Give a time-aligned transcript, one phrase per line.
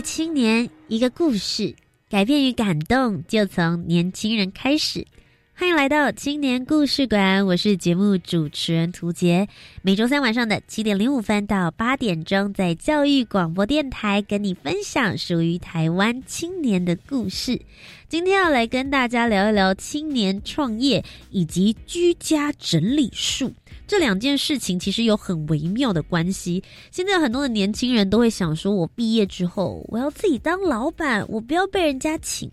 [0.00, 1.74] 青年，一个故事，
[2.08, 5.06] 改变与感动就从年轻人开始。
[5.54, 9.46] 欢迎来到青年故事馆，我是节目主持人涂杰。
[9.82, 17.60] 每周三晚上的七点零五分到八点钟，在教育广播电台跟你分享属于台湾青年的故事。
[18.08, 23.52] 今天要来跟大家聊一聊青年创业以及居家整理术。
[23.90, 26.62] 这两件事情其实有很微妙的关系。
[26.92, 32.48] 现在很多的年轻人都会想说，我毕业之后我要自己当老板，我不要被人家请。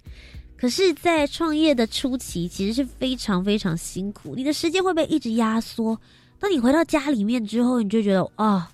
[0.58, 5.95] 可是，在创业的初期，其实是非常非常辛苦，你的时间会被一直压缩。
[6.39, 8.71] 当你回到家里面之后，你就觉得啊，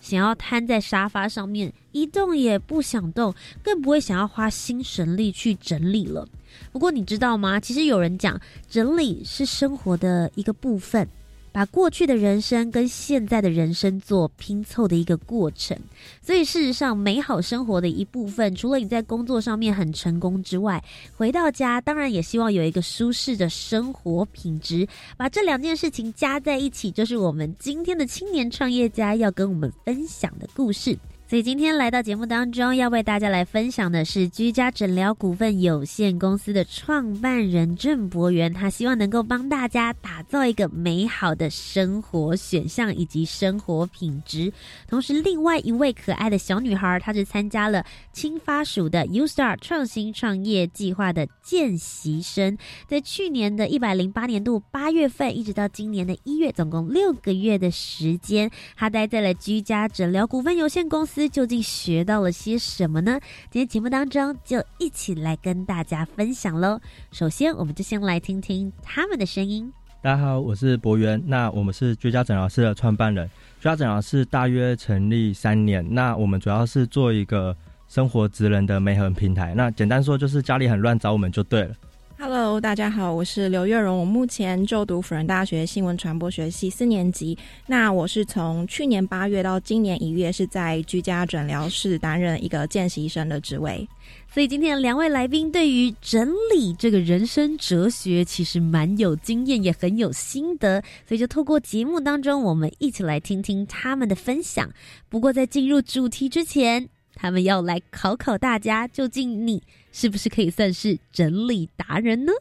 [0.00, 6.26] 想要瘫在沙发上面一动也不想动，更不会想要花心神力去整理了。
[6.72, 7.60] 不过你知道吗？
[7.60, 8.36] 其实有人讲，
[8.68, 11.08] 整理是生活的一个部分。
[11.52, 15.76] 把过去的人生跟现在的人生做拼凑的一个过程，
[16.22, 20.82] 所以事实上，美好生活的一部分，除了你在工作上面很成功之外，
[21.16, 24.86] 回到家当然也希望有一个舒适的生活品质。
[25.16, 30.96] 把这两件事情加在一起，就是我们今天的青年创业家要跟我们分享的故事。
[31.30, 44.52] 所以今天来到节目当中，要为大家来分享的是居家诊疗股份有限公司的创办人郑博元，他希望能够帮大家打造一个美好的生活选项以及生活品质。
[44.88, 61.19] 同时，另外一位可爱的小女孩，她是参加了青发署的 U Star 创新创业计划的见习生，在去年的一百零八年度八月份，一直到今年的一月，总共六个月的时间，她待在了居家诊疗股份有限公司。
[61.28, 63.18] 究竟学到了些什么呢？
[63.50, 66.80] 今天节目当中就一起来跟大家分享喽。
[67.12, 69.72] 首先，我们就先来听听他们的声音。
[70.02, 71.22] 大家好，我是博源。
[71.26, 73.28] 那我们是居家诊疗室的创办人。
[73.58, 75.86] 居家诊疗室大约成立三年。
[75.90, 77.54] 那我们主要是做一个
[77.86, 79.52] 生活职能的美合平台。
[79.54, 81.74] 那简单说，就是家里很乱，找我们就对了。
[82.22, 87.36] Hello，大家好，我是刘月荣，我目前就读辅仁大学新闻传播学系四年级。
[87.66, 93.88] 那我是从去年八月到今年一月，是在居家诊疗室担任一个见习生的职位。
[94.30, 100.82] 所以今天两位来宾对于整理这个人生哲学，其实蛮有经验，也很有心得。
[101.08, 104.70] 所以就透过节目当中，我们一起来听听他们的分享。
[105.08, 109.62] 不过在进入主题之前，他们要来考考大家，究竟你。
[109.92, 112.32] 是不是可以算是整理达人呢？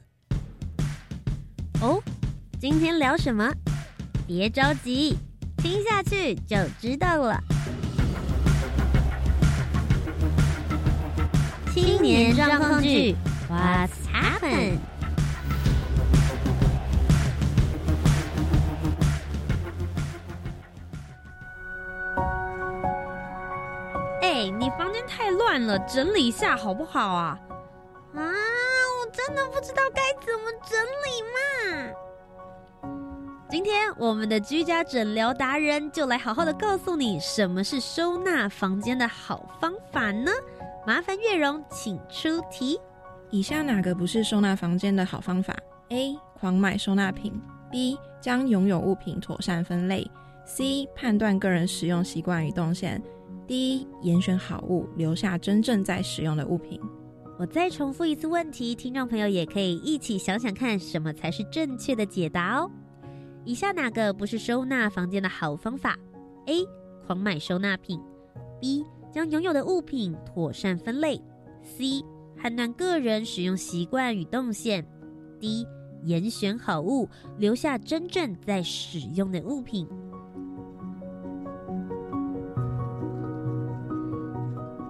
[1.82, 2.02] 哦，
[2.60, 3.52] 今天聊什么？
[4.28, 5.16] 别着急，
[5.58, 7.42] 听下去就知道了。
[11.74, 13.16] 青年状况剧
[13.50, 14.78] ，What's happened？
[25.60, 27.40] 乱了，整理一下好不好啊？
[28.16, 31.94] 啊，我真的不知道该怎么整理嘛。
[33.50, 40.32] 今天我们的居家诊疗达人就来好好的告诉你什么是收纳房间的好方法呢？
[40.86, 42.80] 麻烦月荣请出题。
[43.32, 45.56] 以下哪个不是收纳房间的好方法
[45.90, 46.18] ？A.
[46.40, 47.40] 狂买收纳品
[47.72, 47.98] ；B.
[48.22, 50.10] 将拥有物品妥善分类
[50.48, 50.88] ；C.
[50.96, 53.02] 判断个人使用习惯与动线。
[53.50, 56.80] 第一，严选好物，留下真正在使用的物品。
[57.40, 62.70] 我再重复一次问题，听众朋友也可以一起想想看，什么才是正确的解答哦。
[63.44, 65.98] 以下哪个不是收纳房间的好方法
[66.46, 66.64] ？A.
[67.08, 68.00] 狂买收纳品
[68.62, 68.86] ；B.
[69.12, 71.20] 将拥有的物品妥善分类
[71.64, 72.06] ；C.
[72.38, 74.86] 判断个人使用习惯与动线
[75.40, 75.66] ；D.
[76.04, 77.10] 严选好物，
[77.40, 79.88] 留下真正在使用的物品。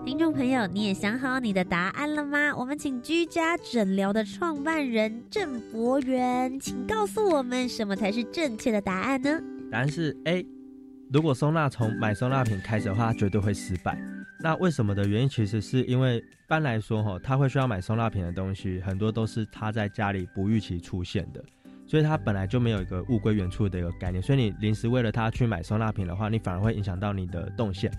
[0.10, 2.52] 听众朋友，你也想好你的答案了吗？
[2.58, 9.40] 我们请居家诊疗的创办人郑博元，请告诉我们什么才是正确的答案呢？
[9.72, 10.44] 答案是 A，
[11.14, 14.02] 如果收纳从买收纳品开始的话，绝对会失败。
[14.40, 21.46] 那为什么的原因，其实是因为一般来说，哈，他会需要买收纳品的东西，很多都是他在家里不预期出现的，
[21.86, 24.20] 所以他本来就没有一个物归原处的一个概念。
[24.24, 27.92] 所以你临时为了他去买收纳品的话，你反而会影响到你的动线。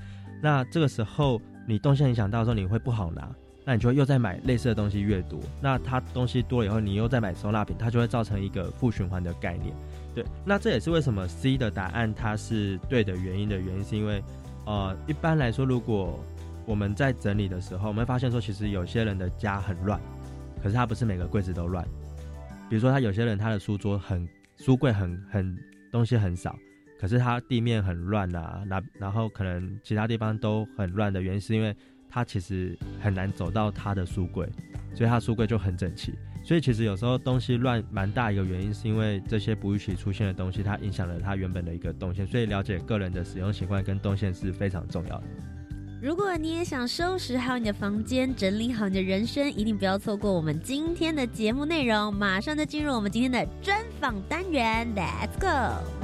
[0.42, 1.38] 那这个时候
[1.70, 3.30] 你动线影响到的时候，你会不好拿，
[3.64, 9.72] 那你就会又再买类似的东西越多，那他东西多了以后，你又再买收纳品，它就会造成一个负循环的概念。
[10.12, 14.20] 对，那这也是为什么 C 的答案它是对的原因的原因，是因为，
[14.66, 16.18] 呃，一般来说，如果
[16.66, 20.00] 我们在整理的时候，我们会发现说，其实有些人的家很乱，
[20.60, 21.86] 可是他不是每个柜子都乱。
[22.68, 25.56] 比如说，他有些人他的书桌很书柜很很
[25.92, 26.58] 东西很少，
[27.00, 31.74] 可是他地面很乱啊，那然后可能其他地方都很乱的原因，是因为
[32.10, 34.46] 他其实很难走到他的书柜，
[34.94, 36.12] 所以他书柜就很整齐。
[36.44, 42.26] 所以其实有时候东西乱蛮大一个原因，是因为这些不预期出现的东西，它影响了它原本的一个动线。
[42.26, 45.24] 所以了解个人的使用习惯跟动线是非常重要的。
[46.02, 52.12] 如果你也想收拾好你的房间，整理好你的人生，一定不要错过我们今天的节目内容。
[52.14, 55.99] 马上就进入我们今天的专访单元，Let's go。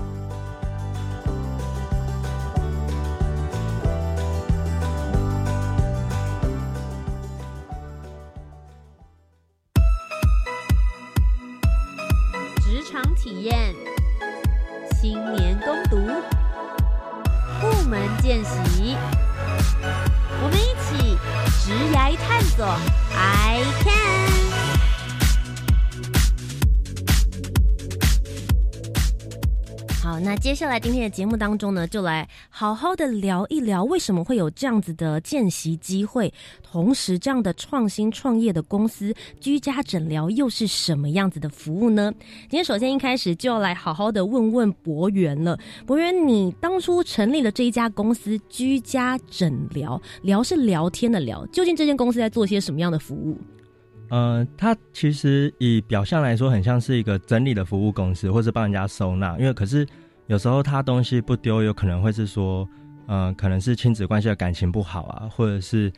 [18.26, 18.96] 练习，
[20.42, 21.16] 我们一起
[21.64, 22.66] 直来探索
[23.14, 23.95] ，I can。
[30.20, 36.32] 那接下来今天的节目当中呢，就来好好的聊一聊，为什么会有这样子的见习机会，
[36.62, 42.12] 同时这样的创新创业的公司居家诊疗又是什么样子的服务呢？
[42.42, 53.36] 今天首先一开始就要来好好的问问博源了，博源，你当初成立了这一家公司居家诊疗，聊是聊天的聊，究竟这间公司在做些什么样的服务？
[54.08, 59.36] 呃，它其实以表象来说，很像是一个整理的服务公司，或是帮人家收纳。
[59.36, 59.84] 因为可是
[60.26, 62.68] 有时候他东西不丢，有可能会是说，
[63.06, 65.92] 呃，可能是亲子关系的感情不好啊，或者是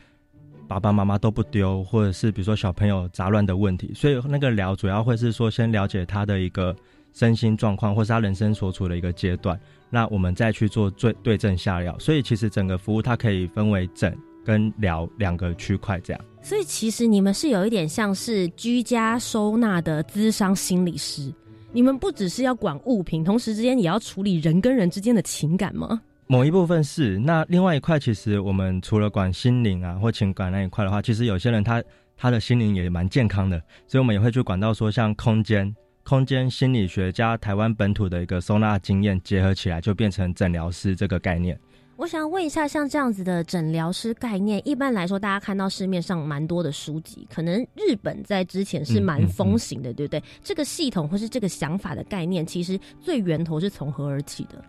[0.67, 3.91] 爸爸妈妈都不丢，或者是比如说小朋友杂乱的问题。
[3.95, 6.75] 所以那个聊主要会是说，先了解他的一个
[7.11, 9.59] 身心状况，或是他人生所处的一个阶段，
[9.89, 11.97] 那我们再去做最对症下药。
[11.97, 14.15] 所以其实整个服务它可以分为诊
[14.45, 16.21] 跟疗两个区块这样。
[16.43, 21.33] 所以其实你们是有一点像是居家收纳的资商心理师，
[21.71, 26.01] 你们不只是要管物品，同时之间也要处理人跟人之间的情感吗？
[26.25, 31.83] 某一部分是，那另外一块其实我们除了管心灵啊或情感那一块的话，其实有些人他
[32.17, 35.71] 他的心灵也蛮健康的，所以我们也会去管到说像空间、
[36.03, 41.59] 空间心理学加台湾本土的一个收纳经验结合起来，就变成诊疗师这个概念。
[41.99, 50.23] 我想问一下，像这样子的诊疗师概念，一般来说，大家看到市面上蛮多的书籍，可能日本在之前是蛮风行的，对不对？
[50.41, 54.63] 这个系统或是这个想法的概念，其实最源头是从何而起的？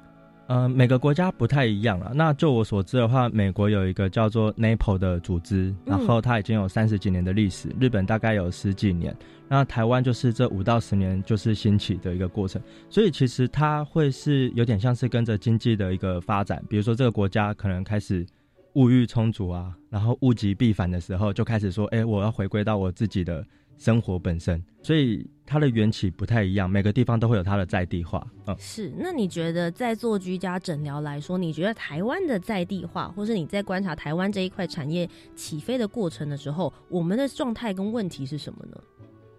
[0.50, 2.10] 呃，每个国家不太一样了。
[2.12, 7.68] 那就我所知的话，美国有一个叫做 NAPO 的组织，然后它已经有三十几年的历史。
[7.78, 9.16] 日本大概有十几年，
[9.46, 12.60] 那台湾就是这五到十年就是兴起的一个过程。
[12.88, 18.26] 所以其实它会是有点像是跟着经济的一个发展，比如说这个国家可能开始
[18.74, 23.46] 物欲充足啊，然后物极必反的时候，就开始说，哎，我要回归到我自己的。
[23.78, 28.24] 生活本身，所以它的缘起不太一样，每个地方都会有它的在地化。
[28.46, 28.92] 嗯，是。
[28.96, 38.80] 那你觉得在做居家诊疗来说，你觉得台湾的在地化，或是你在观察台湾这一块产业起飞的过程的时候，我们的状态跟问题是什么呢？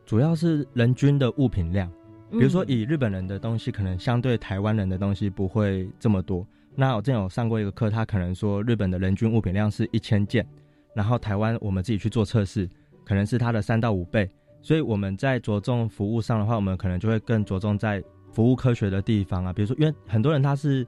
[0.06, 1.90] 主要是人均的物品量，
[2.30, 6.46] 比如说以日本人的东西，可能相对台湾人的东西不会这么多。
[6.76, 10.46] 那我之前有上过一个课，他可能说日本的人均物品量是一千件，
[10.94, 12.70] 然后台湾我们自己去做测试。
[13.04, 14.30] 可能是它的三到五倍，
[14.62, 19.52] 所以我们在着重服务上的话，我们可能就会更着重在服务科学的地方啊。
[19.52, 20.86] 比如说，因为很多人他是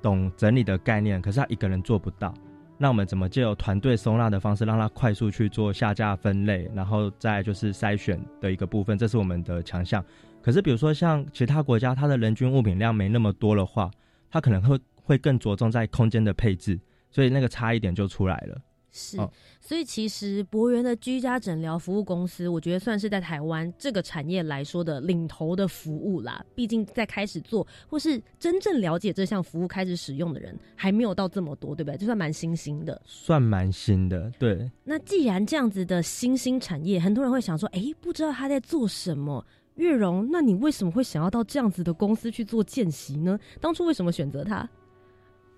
[0.00, 2.34] 懂整理的概念，可是他一个人做不到，
[2.76, 10.04] 那我们怎么借由团队收纳的方式，让他快速去做下架分类，然后再就是筛选的一个部分，这是我们的强项。
[10.42, 13.88] 可是比如说像其他国家，它的人均物品量没那么多的话，
[14.28, 16.76] 它可能会会更着重在空间的配置，
[17.10, 18.58] 所以那个差一点就出来了。
[18.92, 19.16] 是，
[19.58, 26.44] 所以其实博源的居家诊疗服务公司，我觉得算是在台湾这个产业来说的领头的服务啦。
[26.54, 31.96] 毕竟在开始做或是真正了解这项服务开始使用的人，还没有到这么多，对不对？
[31.96, 34.30] 就算蛮新兴的，算蛮新的。
[34.38, 34.70] 对。
[34.84, 39.44] 那既然这样子的新兴产业，很多人会想说，哎，不知道他在做什么。
[39.76, 43.38] 月荣，那你为什么会想要到这样子的公司去做见习呢？
[43.58, 44.68] 当初为什么选择他？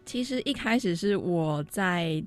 [0.06, 2.24] 其实一开始是我在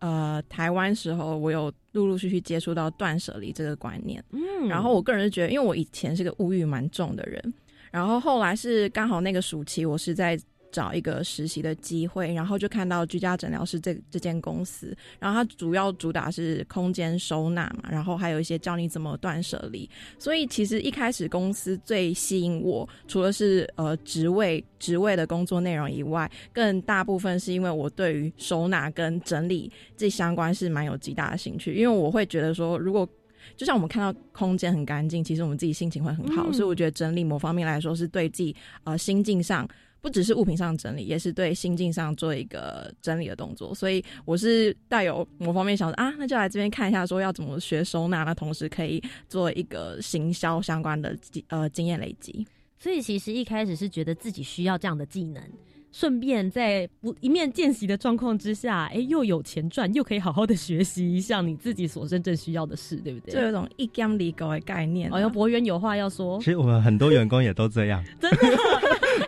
[0.00, 4.22] 呃台湾时候，我有陆陆续续接触到断舍离这个观念。
[4.30, 7.54] 嗯，然后我个人是觉得，因为我以前是个物欲蛮重的人，
[7.90, 10.38] 然后后来是刚好那个暑期，我是在
[10.70, 33.08] 找一个实习的机会，然后就看到居家诊疗室这这间公司，然后它主要主打是空间收纳嘛，然后还有一些教你怎么断舍离，所以其实一开始公司最吸引我，除了是呃职位职位的工作内容以外，更大部分是因为我对于收纳跟整理这相关是蛮有极大的兴趣，因为我会觉得说，如果
[33.56, 39.66] 就像我们看到空间很干净，其实我们自己心情会很好，嗯所以我觉得整理某方面来说是对自己呃心境上。
[40.00, 51.16] 不只是物品上整理，也是对心境上做一个整理的动作，所以我是带有某方面想说啊，那就来这边看一下，说要怎么学收纳，那同时可以做一个行销相关的
[51.48, 52.46] 呃经验累积。
[52.78, 55.42] 所以其实一开始是觉得自己需要这样的技能，
[55.90, 63.34] 顺便在不一面见习的状况之下，哎、又有钱赚，又可以好好的学习一项你自己所真正需要的事，对不对？
[63.34, 65.16] 就有一种一 gam 离狗的概念、啊。
[65.16, 68.38] 哦，有博远有话要说其，实我们很多员工也都这样， 真的。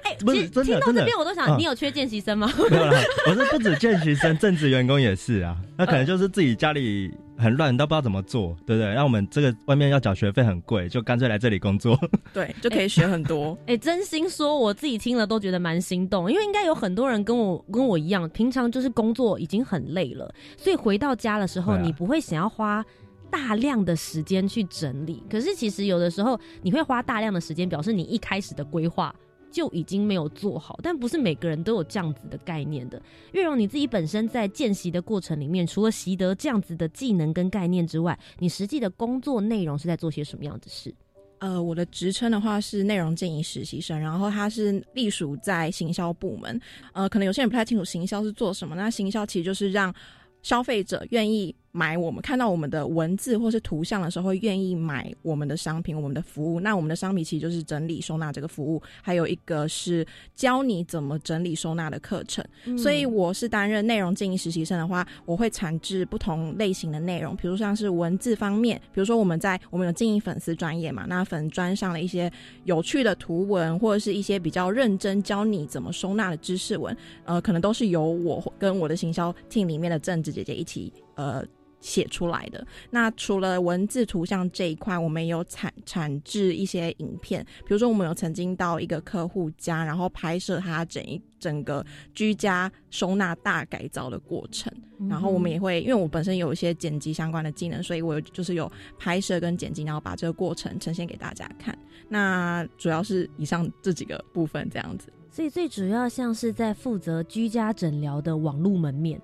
[0.04, 2.50] 哎、不是其实听到真的真的这边我都想，嗯你有缺见习生吗？
[2.70, 5.56] 没有啦，我是不止见习生，正职员工也是啊。
[5.76, 8.92] 那可能就是自己家里很乱，都不知道怎么做，对不对？
[8.92, 11.98] 让我们这个外面要缴学费很贵，就干脆来这里工作。
[12.32, 13.56] 对，就可以学很多。
[13.66, 22.84] 哎、真心说，我自己听了都觉得蛮心动，因为应该有很多人跟我跟我一样，平常就是工作已经很累了，所以回到家的时候，你不会想要花。
[23.32, 29.14] 大量的时间去整理，可是其实有的时候你会花大量的时间，表示你一开始的规划
[29.50, 33.00] 就已经没有做好，但不是每个人都有这样子的概念的。
[33.32, 40.94] 月荣你自己本身在见习的过程里面，除了习得这样子的技能跟概念之外，你实际的工作内容是在做些什么样的事？
[41.38, 46.60] 呃，我的职称的话是内容建议实习生，然后它是隶属在行销部门。
[46.92, 49.94] 呃，可能有些人不太清楚行销是做什么，那行销其实就是让
[50.42, 56.60] 消费者愿意买我们看到我们的文字或是图像的时候，会愿意买我们的商品、我们的服务。
[56.60, 62.44] 那我们的商品其实就是整理收纳这个服务，还有一个是教你怎么整理收纳的课程。
[62.76, 72.30] 所以我是担任内容经营实习生的话，我会产制不同类型的内容，比如像是文字方面，比如说我们在我们有经营粉丝专业嘛，那粉专上的一些
[72.64, 81.44] 有趣的图文，或者是一些比较认真教你怎么收纳的知识文，呃，可能都是由我跟我的行销 team 里面的政治姐姐一起呃。
[81.82, 82.62] 写出来的。
[82.90, 91.82] 那除了文字、图像这一块，我们也有产产制一些影片，比如说我们有曾经到一个客户家，然后拍摄他整一整个
[92.14, 94.70] 居家收纳大改造的过程。
[95.08, 101.74] 然后我们也会，因为我本身有一些剪辑相关的技能，所以我就是有拍摄跟剪辑，然后把这个过程呈现给大家看。
[102.10, 109.18] 那主要是以上这几个部分这样子，所以最主要像是在负责居家诊疗的网络门面，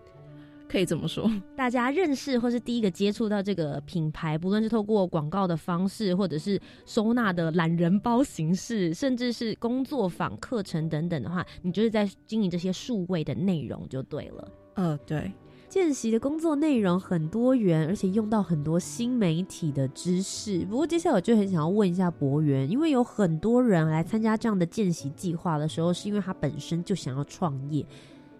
[0.77, 1.27] 可以这么说。
[1.57, 14.49] 大家认识或是第一个接触到这个品牌，不论是透过广告的方式，或者是收纳的懒人包形式，甚至是工作坊课程等等的话，你就是在经营这些数位的内容就对了。
[14.75, 15.33] 呃，对，
[15.67, 20.59] 见习的工作内容很多元，而且用到很多新媒体的知识。
[20.67, 27.83] 不过接下来我就很想要问一下博源，因为有很多人来参加这样的见习计划的时候，是因为他本身就想要创业。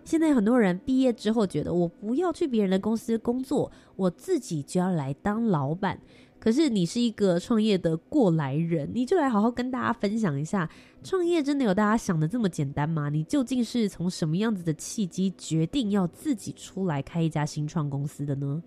[0.07, 6.01] 现在很多人毕业之后觉得，我不要去别人的公司工作，我自己就要来当老板。
[6.39, 10.71] 可是你是一个创业的过来人，你就来好好跟大家分享一下，
[11.03, 13.09] 创业真的有大家想的这么简单吗？
[13.09, 18.63] 你究竟是从什么样子的契机决定要自己出来开一家新创公司的呢？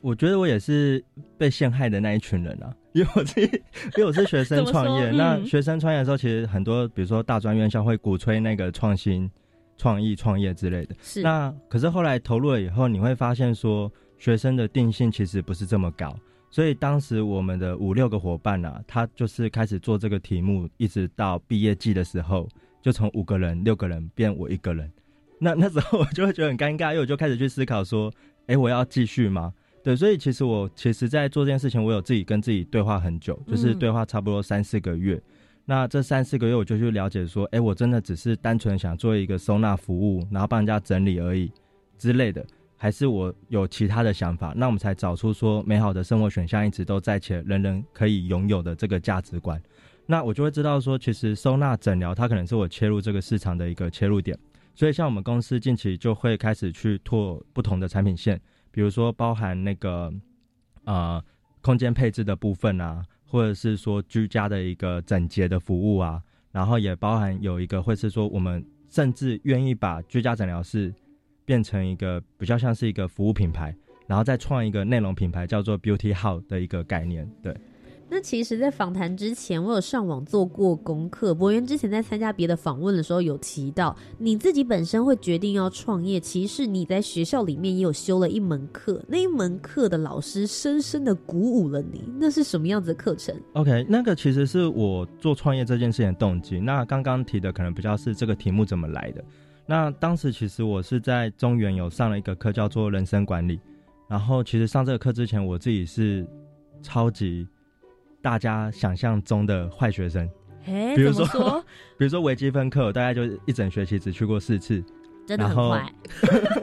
[0.00, 1.04] 我觉得我也是
[1.36, 3.42] 被陷害的那一群人啊，因为我自己，
[3.98, 5.10] 因为我是学生创业。
[5.12, 9.30] 那学生创业的时候，其实很多，比如说大专院校会鼓吹那个创新、
[9.80, 10.94] 创意、创业之类的。
[11.00, 16.14] 是那可是后来投入了以后，你会发现说，学生的定性其实不是这么高。
[16.50, 22.46] 所以当时我们的五六个伙伴啊，他就是开始做这个题目，一直到毕业季的时候，
[22.82, 24.90] 就从五个人、六个人变我一个人。
[25.38, 28.12] 那那时候我就会觉得很尴尬，因为我就开始去思考说，
[28.48, 29.54] 哎，我要继续吗？
[29.82, 35.18] 对，所以其实我其实，在做这件事情，我有自己跟自己对话很久，就是嗯对话差不多三四个月。
[35.70, 41.48] 那这三四个月，我就去了解说，哎，我真的只是单纯想做一个收纳服务，然后帮人家整理而已
[41.96, 42.44] 之类的，
[42.76, 44.52] 还是我有其他的想法？
[44.56, 49.62] 那我们才找出说，美好的生活选项一直都在，且人人可以拥有的这个价值观。
[50.06, 54.36] 那我就会知道说，其实收纳诊疗它可能是我切入这个市场的一个切入点。
[54.74, 58.40] 所以，像我们公司近期就会开始去拓不同的产品线，
[58.72, 60.12] 比如说包含那个
[60.82, 61.22] 呃
[61.60, 66.20] 空间配置的部分啊，或者是说居家的一个整洁的服务啊，
[66.50, 70.92] 然后也包含有一个会是说我们甚至愿意把居家诊疗室
[71.44, 73.72] 变成一个比较像是一个服务品牌，
[74.08, 77.30] 然后再创一个内容品牌，叫做 Beauty How 的一个概念。
[77.40, 77.56] 对，
[78.12, 81.32] 那其实，在访谈之前，我有上网做过功课。
[81.32, 92.02] 博源之前在参加别的访问的时候，有提到你自己本身会决定要创业，其实你在学校里面也有修了一门课，那一门课的老师深深的鼓舞了你。
[92.18, 96.58] 那是什么样子的课程？OK，那个其实是我做创业这件事情的动机。
[96.58, 99.24] 那刚刚提的可能比较是这个题目怎么来的。
[99.66, 103.60] 那当时其实我是在中原有上了一个课，叫做人生管理。
[104.08, 106.26] 然后其实上这个课之前，我自己是
[106.82, 107.46] 超级
[108.22, 110.28] 大家想象中的坏学生。
[110.66, 111.26] 哎，比如说，
[111.98, 114.82] 比如说微积分课，我大概就一整学期只去过四次，
[115.26, 115.92] 真的很坏。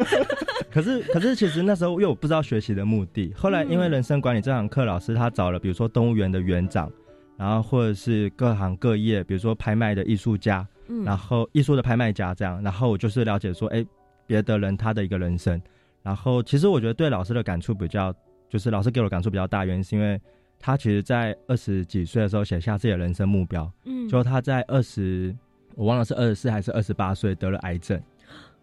[0.72, 3.34] 可是可是其实那时候因为我不知道学习的目的。
[3.36, 6.92] 后来因为人生管理这堂课，老师他找了比如说动物园的园长，
[7.38, 10.68] 然后或者是各行各业，比如说拍卖的艺术家。
[11.04, 13.86] 然后艺术的拍卖家这样，然后我就是了解说，哎，
[14.26, 15.62] 别的人他的一个人生，
[16.02, 18.14] 然后其实我觉得对老师的感触比较，
[18.50, 20.18] 就是老师给我的感触比较大，原因是因为
[20.60, 25.36] 他其实在二十几岁的时候写下自己的人生目标，嗯，就他在二十，
[25.76, 28.02] 我忘了是二十四还是二十八岁得了癌症，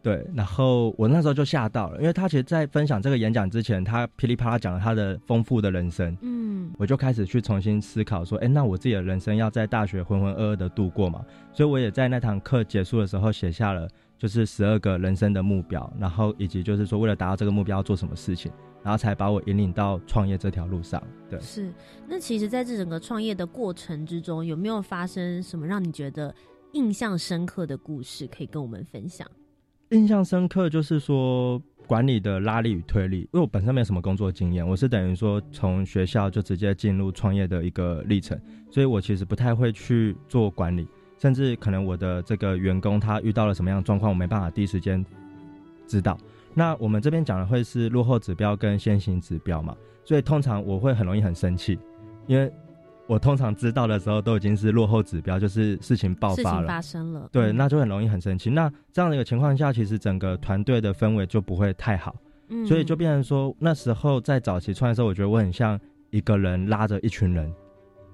[0.02, 11.24] 对，然后我那时候就吓到了，因为他其实，在分享这个演讲之前，他噼里啪啦讲了他的丰富的人生，嗯，我就开始去重新思考说，哎，那我自己的人生要在大学浑浑噩噩的度过嘛？
[11.52, 18.52] 所以我也在那堂课结束的时候写下了，就是十二个人生的目标，然后以及就是说为了达到这个目标要做什么事情，
[18.84, 21.02] 然后才把我引领到创业这条路上。
[21.28, 21.72] 对，是。
[22.06, 26.32] 那其实，在这整个创业的过程之中，有没有发生什么让你觉得
[26.72, 29.26] 印象深刻的故事，可以跟我们分享？
[29.90, 38.38] 印象深刻就是说管理的拉力与推力，因为我本身没有什么工作经验，我是等于说从学校就直接进入创业的一个历程，
[38.70, 40.86] 所以我其实不太会去做管理。
[41.16, 45.02] 甚至可能我的这个员工他遇到了什么样的状况，我没办法第一时间
[45.86, 46.18] 知道。
[46.54, 49.76] 那我们这边讲的会是落后指标跟先行指标嘛？
[50.04, 51.78] 所以通常我会很容易很生气，
[52.26, 52.52] 因为
[53.06, 57.28] 我通常知道的时候都已经是落后指标，就是事情爆发了，发生了。
[57.32, 58.48] 对，那就很容易很生气。
[58.48, 62.14] 那这样的一个情况下，其实整个团队的氛围就不会太好。
[62.48, 65.78] 嗯，所以就变成说，那时候在早期创业的时候，我觉得我很像
[66.10, 67.52] 一个人拉着一群人。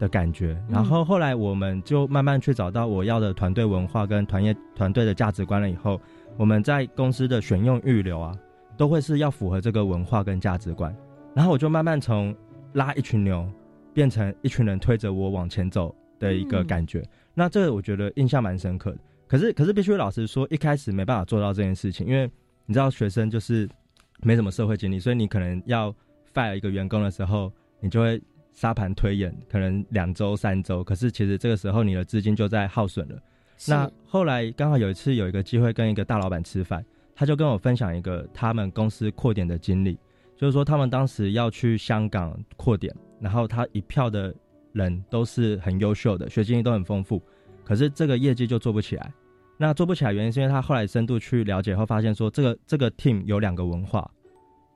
[0.01, 5.69] 的感觉，然后后来我们就慢慢去找到我要的团队文化跟团业团队的价值观了。
[5.69, 6.01] 以后
[6.39, 8.35] 我们在公司的选用预留啊，
[8.79, 10.97] 都会是要符合这个文化跟价值观。
[11.35, 12.35] 然后我就慢慢从
[12.73, 13.47] 拉一群牛，
[13.93, 17.07] 变成一群人推着我往前走的一个感觉。
[17.35, 18.99] 那这个我觉得印象蛮深刻的。
[19.29, 22.29] 可是可是必须老实说，一开始没办法做到这件事情，因为
[22.65, 23.69] 你知道学生就是
[24.23, 25.95] 没什么社会经历，所以你可能要
[26.33, 28.19] fire 一个员工的时候，你就会。
[28.53, 33.17] 沙盘推演可能两周三周，可是其实这个时候你的资金就在耗损了。
[33.69, 36.85] 那后来刚好有一次有一个机会跟一个大老板吃饭，
[37.15, 39.99] 他就跟我分享一个他们公司扩点的经历，
[40.37, 44.35] 就是说他们当时要去香港扩点，然后他一票的
[44.73, 47.23] 人都是很优秀的，学经历都很丰富，
[47.65, 49.13] 可是这个业绩就做不起来。
[49.59, 54.11] 那做不起来原因是因为他后来深度去了解后发现说，这个这个 team 有两个文化。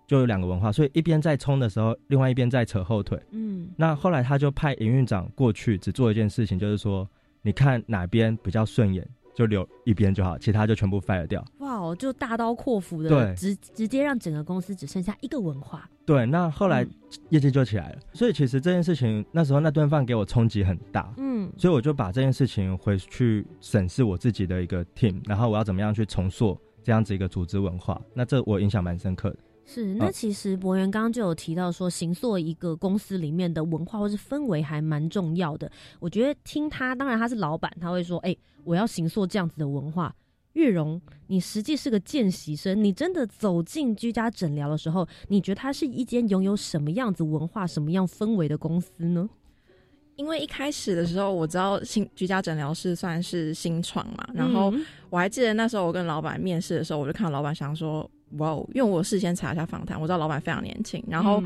[0.06, 3.18] 就有两个文化，所以一边在冲的时候，另外一边在扯后腿。
[3.30, 7.08] 嗯，那后来他就派营运长过去，只做一件事情，就是说，
[7.42, 11.44] 你看哪边比较顺眼，就留一边就好，其他就全部 fire 掉。
[11.58, 15.88] 哇哦，就大刀阔斧的，直直接让整个公司只剩下一个文化。
[16.06, 16.86] 对，那后来
[17.30, 17.98] 业绩就起来了。
[18.12, 21.10] 所以其实这件事情那时候那顿饭给我冲击很大。
[21.16, 27.98] 嗯，所以我就把这件事情回去审视我自己的一个 team，然后我要怎么样去重塑这样子一个组织文化。
[28.12, 29.36] 那这我印象蛮深刻的。
[29.66, 35.70] 是，那其实博源刚刚就有提到说，行塑一个公司里面的文化或是氛围还蛮重要的。
[35.98, 40.14] 我觉得听他，当然他是老板，他会说，哎，我要行塑这样子的文化。
[40.52, 49.28] 月荣，你实际是个见习生，你真的走进居家诊疗的时候，你觉得它是一间拥有什么样子文化、什么样氛围的公司呢？
[50.16, 54.72] 因为一开始的时候，我知道新居家诊疗室算是新创嘛，然后
[55.10, 58.08] 我还记得那时候我跟老板面试的时候，我就看到老板想说。
[58.38, 58.66] 哇哦！
[58.74, 61.02] 因为我事先查一下访谈，我知道老板非常年轻。
[61.08, 61.42] 然后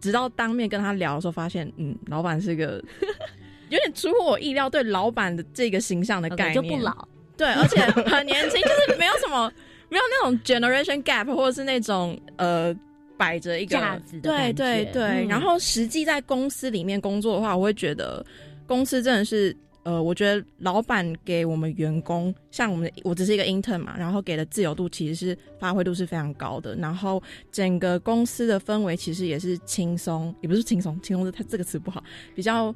[0.00, 2.82] 直到当面跟他聊的时候，发现嗯，老板是个
[3.70, 9.50] 有点出乎我意料，对老板的这个形象的概念就不老， 对，而且很年轻，就是没有什么
[9.88, 12.74] 没有那种 generation gap，或者是那种呃
[13.16, 15.26] 摆着一个架子的对对对。
[15.28, 18.24] 然后实际在公司里面工作的话，我会觉得
[18.66, 19.56] 公司真的是。
[19.88, 32.74] 呃，我觉得老板给我们员工，像我们，我只是一个 intern 嘛，然后给的自由度其实是发挥度是非常高的，然后整个公司的氛围其实也是轻松，也不是轻松，轻松的它这个词不好，比较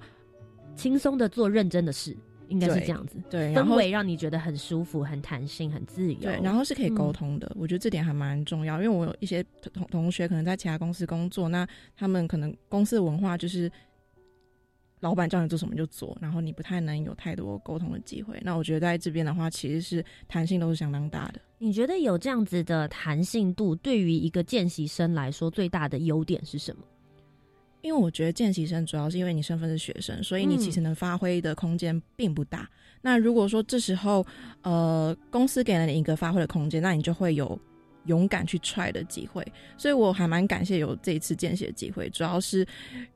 [0.75, 2.17] 轻松的做认真的事。
[2.49, 3.17] 应该是对这样子。
[3.31, 6.21] 对，氛围让你觉得很舒服、很弹性、很自由。
[6.21, 13.73] 对，然后是可以沟嗯通的，我觉得这点还蛮重要，因为我有一些同同学可能在其他公司工作，那他们可能公司的文化就是
[15.03, 18.41] 老板叫你做什么就做，然后你不太能有太多沟通的机会。
[18.43, 21.41] 那我觉得在这边的话，其实是弹性都是相当大的。
[21.59, 26.85] 你觉得有这样子的弹性度，对于一个见习生来说，最大的优点是什么？
[27.81, 32.71] 因为我觉得见习生主要是因为你身份是学生，所以你嗯其实能发挥的空间并不大。
[33.01, 34.25] 那如果说这时候
[34.63, 37.59] 呃公司给了你一个发挥的空间，那你就会有
[38.07, 39.47] 勇敢去 try 的机会。
[39.77, 42.67] 所以我还蛮感谢有这一次见习的机会，主要是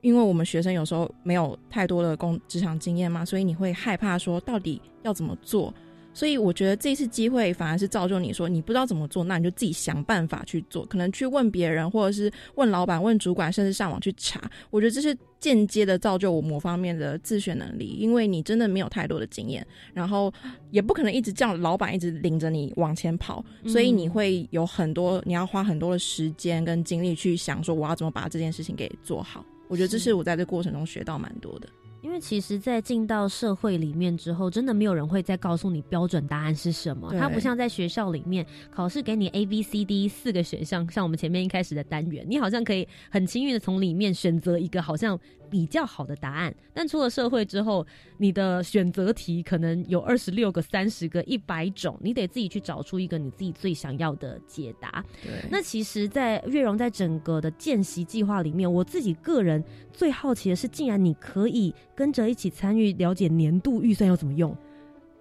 [0.00, 5.72] 因为我们学生有时候没有太多的工职场经验嘛，所以你会害怕说到底要怎么做。
[6.16, 14.50] 所以我觉得这次机会反而是造就你说你不知道怎么做，那你就自己想办法去做，可能去问别人，或者是问老板、问主管，甚至上网去查。
[14.70, 20.32] 我觉得这是间接的造就我某方面的自学能力，因为你真的没有太多的经验，然后
[20.70, 29.44] 也不可能一直叫老板一直领着你往前跑，所以你会有很多你要花很多的时间跟精力去想说我要怎么把这件事情给做好。
[29.68, 31.68] 我觉得这是我在这过程中学到蛮多的。
[32.06, 37.12] 因为其实，在进到社会里面之后，真的没有人会再告诉你标准答案是什么。
[37.18, 45.18] 它不像在学校里面考试给你 A、B、C、D 四个选项，像我们前面一开始的单元，你好像可以很轻易的从里面选择一个好像
[45.50, 46.54] 比较好的答案。
[46.74, 47.86] 但出了社会之后，
[48.18, 55.04] 你的选择题可能有二十六个、三十个、一百种，你得自己去找出一个你自己最想要的解答。
[55.22, 64.56] 对，那其实，在月荣在整个的见习计划里面，我自己个人最好奇的是，竟然你可以跟着一起参与了解年度预算要怎么用。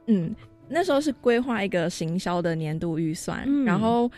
[0.07, 0.35] 嗯，
[0.67, 4.11] 那时候是规划一个行销的年度预算，嗯然后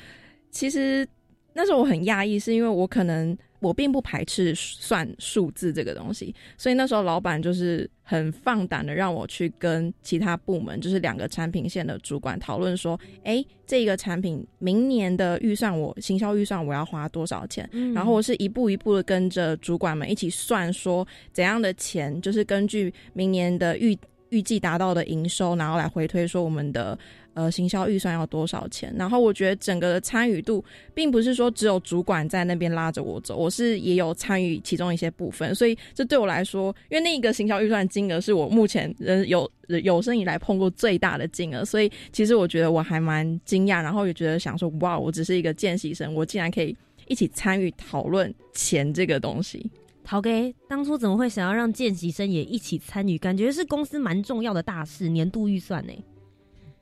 [0.50, 1.08] 其实
[1.54, 17.68] 那时候我很讶异，是因为我可能我并不排斥算数字这个东西，所以那时候老板就是很放胆的让我去跟其他部门，就是两个产品线的主管讨论说，哎，这个产品明年的预算我行销预算我要花多少钱？
[17.74, 23.98] 嗯然后我是一步一步的跟着主管们一起算，说怎样的钱就是根据明年的预
[24.30, 26.98] 预计达到的营收，然后来回推说我们的
[27.38, 28.94] 呃行销预算要多少钱。
[28.98, 35.54] 然后我觉得整个的参与度，并不是说只有主管在那边拉着我走，我是也有参与其中一些部分。
[35.54, 39.50] 所以这对我来说，因为那个行销预算金额是我目前人有
[39.84, 46.76] 有生以来碰过最大的金额，所以其实我觉得我还蛮惊讶，然后也觉得想说，哇，我只是一个见习生，我竟然可以。
[47.10, 49.72] 一起参与讨论钱这个东西。
[50.04, 53.18] 陶给当初怎么会想要让见习生也一起参与？
[53.18, 55.94] 感觉是公司蛮重要的大事，年度预算呢。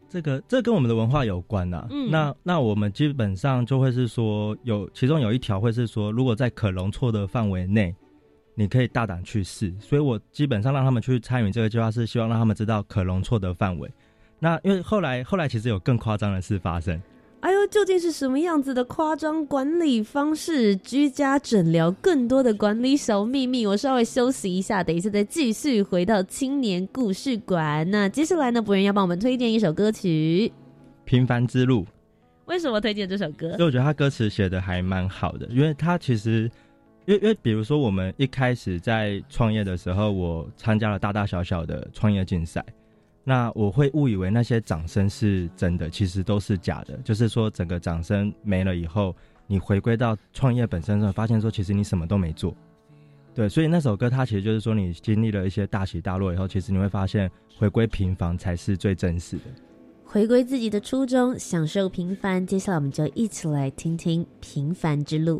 [0.09, 7.93] 这个这跟我们的文化有关呐、嗯那那我们基本上就会是说，有其中有一条会是说，如果在可容错的范围内，
[8.53, 9.73] 你可以大胆去试。
[9.79, 13.91] 所以我基本上让他们去参与这个计划，是希望让他们知道可容错的范围。
[14.39, 17.01] 那因为后来后来其实有更夸张的事发生，
[17.45, 20.75] 哎呦，究竟是什么样子的夸张管理方式？
[20.77, 27.87] 居家诊疗更多的管理小秘密，我稍微休息一下，等一下再继续回到青年故事馆。
[27.91, 30.51] 那接下来呢，博人要帮我们推荐一首歌曲，
[31.03, 31.85] 平凡之路。
[32.45, 33.63] 为什么推荐这首歌所以？
[33.65, 36.49] 我觉得他歌词写的还蛮好的，因为他其实，
[37.05, 42.65] 因为因为比如说我们一开始在创业的时候，我参加了大大小小的创业竞赛，
[43.27, 46.95] 那我会误以为那些掌声是真的，其实都是假的。
[47.03, 49.15] 就是说，整个掌声没了以后，
[49.47, 52.55] 你回归到创业本身的时候，发现说其实你什么都没做。
[53.33, 59.43] 对，所以那首歌它其实就是说，你经历了一些大起大落以后，其实你会发现回归平凡才是最真实的。
[60.05, 62.45] 回归自己的初衷，享受平凡。
[62.45, 65.39] 接下来我们就一起来听听《平凡之路》。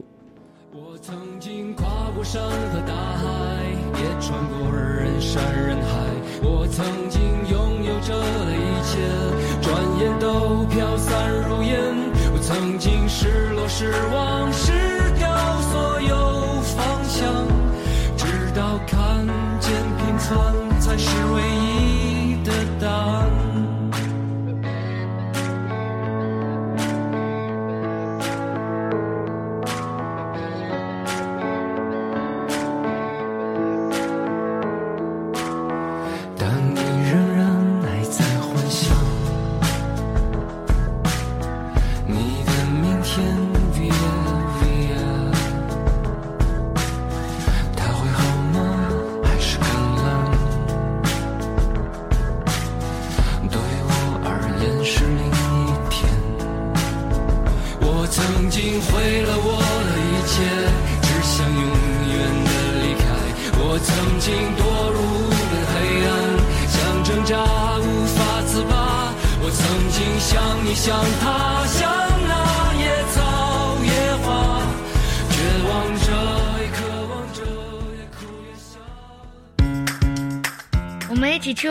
[0.77, 6.09] 我曾经跨过山和大海，也穿过人山人海。
[6.43, 7.21] 我曾经
[8.05, 8.99] 这一切，
[9.63, 11.73] 转眼都飘散如烟。
[12.35, 14.71] 我曾经失落失望，失
[15.17, 15.25] 掉
[15.71, 17.47] 所有方向，
[18.15, 19.25] 直到看
[19.59, 20.29] 见平凡
[20.79, 21.64] 才是唯一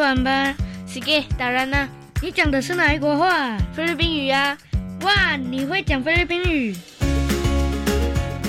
[0.05, 0.55] 玩吧。
[0.87, 1.89] s k 当然啦，
[2.21, 3.57] 你讲的是哪一国话？
[3.75, 4.57] 菲律宾语啊！
[5.01, 6.77] 哇，你会讲菲律宾语？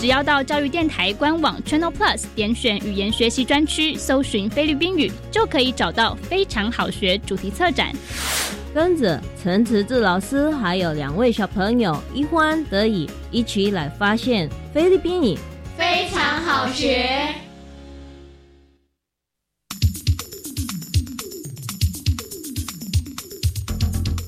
[0.02, 7.94] 只要到教育电台官网 Channel Plus 点选语言学习专区，搜寻菲律宾语，就可以找到非常好学主题策展。
[8.74, 15.38] 跟着陈慈志老师还有两位小朋友一欢得以一起来发现菲律宾语，
[15.78, 17.44] 非常好学。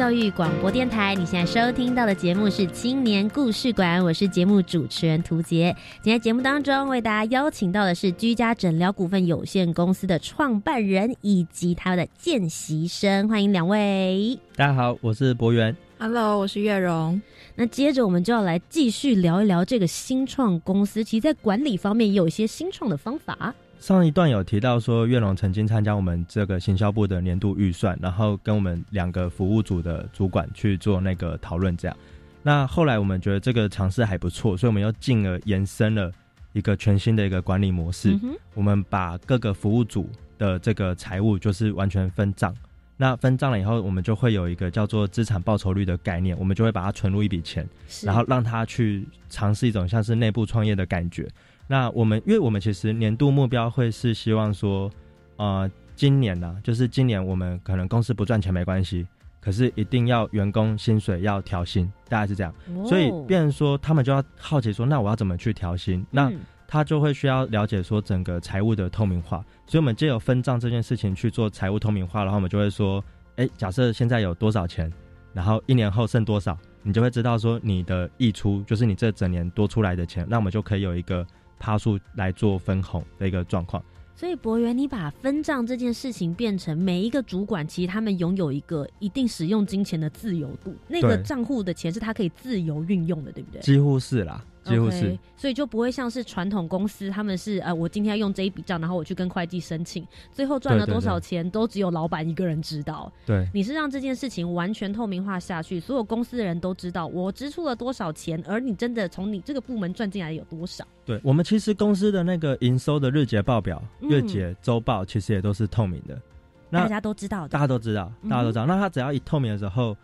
[0.00, 5.76] 教育广播电台，你现在收听到的节目是青年故事馆，我是节目主持人涂杰。
[6.00, 14.38] 今天节目当中为大家邀请到的是居家诊疗股份有限公司的创办人以及他的见习生，欢迎两位。
[14.56, 15.76] 大家好，我是博源。
[15.98, 17.20] Hello，我是月荣。
[17.54, 23.54] 那接着我们就要来继续聊一聊这个新创公司，其实在管理方面也有一些新创的方法。
[23.80, 31.96] 上一段有提到说，月龙曾经参加我们这个行销部的年度预算，然后跟我们两个服务组的主管去做那个讨论，这样。
[32.42, 36.12] 那后来我们觉得这个尝试还不错，所以我们又进而延伸了
[36.52, 38.14] 一个全新的一个管理模式。
[38.52, 42.54] 我们把各个服务组的这个财务就是完全分账。
[42.98, 47.66] 那分账了以后，我们就会有一个叫做资产报酬率的概念，我们就会把它存入一笔钱，
[48.02, 51.26] 然后让他去尝试一种像是内部创业的感觉。
[51.70, 54.90] 那我们，因为我们其实年度目标会是希望说，
[55.36, 59.06] 呃，今年呢，就是今年我们可能公司不赚钱没关系，
[59.40, 62.52] 可是一定要员工薪水要调薪，大概是这样。
[62.84, 66.04] 所以，变成说他们就要好奇说，那我要怎么去调薪？
[66.10, 66.28] 那
[66.66, 69.38] 他就会需要了解说整个财务的透明化。
[69.68, 73.00] 所以，我们借由分账这件事情去做财务透明化，然后我们就会说，
[73.36, 74.92] 哎，假设现在有多少钱，
[75.32, 81.24] 然后一年后剩多少，你就会知道说你的溢出就是你这整年多出来的钱，那我们就可以有一个。
[81.60, 83.80] 趴数来做分红的一个状况，
[84.16, 93.60] 所以博源，你把分账这件事情变成每一个主管，其实他们拥有一个一定使用金钱的自由度，那个账户的钱是他可以自由运用的，对不对？
[93.60, 94.44] 几乎是啦。
[94.64, 103.10] 几乎是，所以就不会像是传统公司，他们是呃，我今天要用这一笔账，然后我去跟会计申请，最后赚了多少钱都只有老板一个人知道。
[103.24, 110.86] 对，你是让这件事情完全透明化下去，所有公司的人都知道我支出了多少钱，而你真的从你这个部门赚进来有多少。
[111.06, 116.20] 对我们其实公司的那个营收的日结报表、月结周报，其实也都是透明的，
[116.68, 118.66] 那大家都知道，大家都知道，大家都知道。
[118.66, 119.96] 那他只要一透明的时候。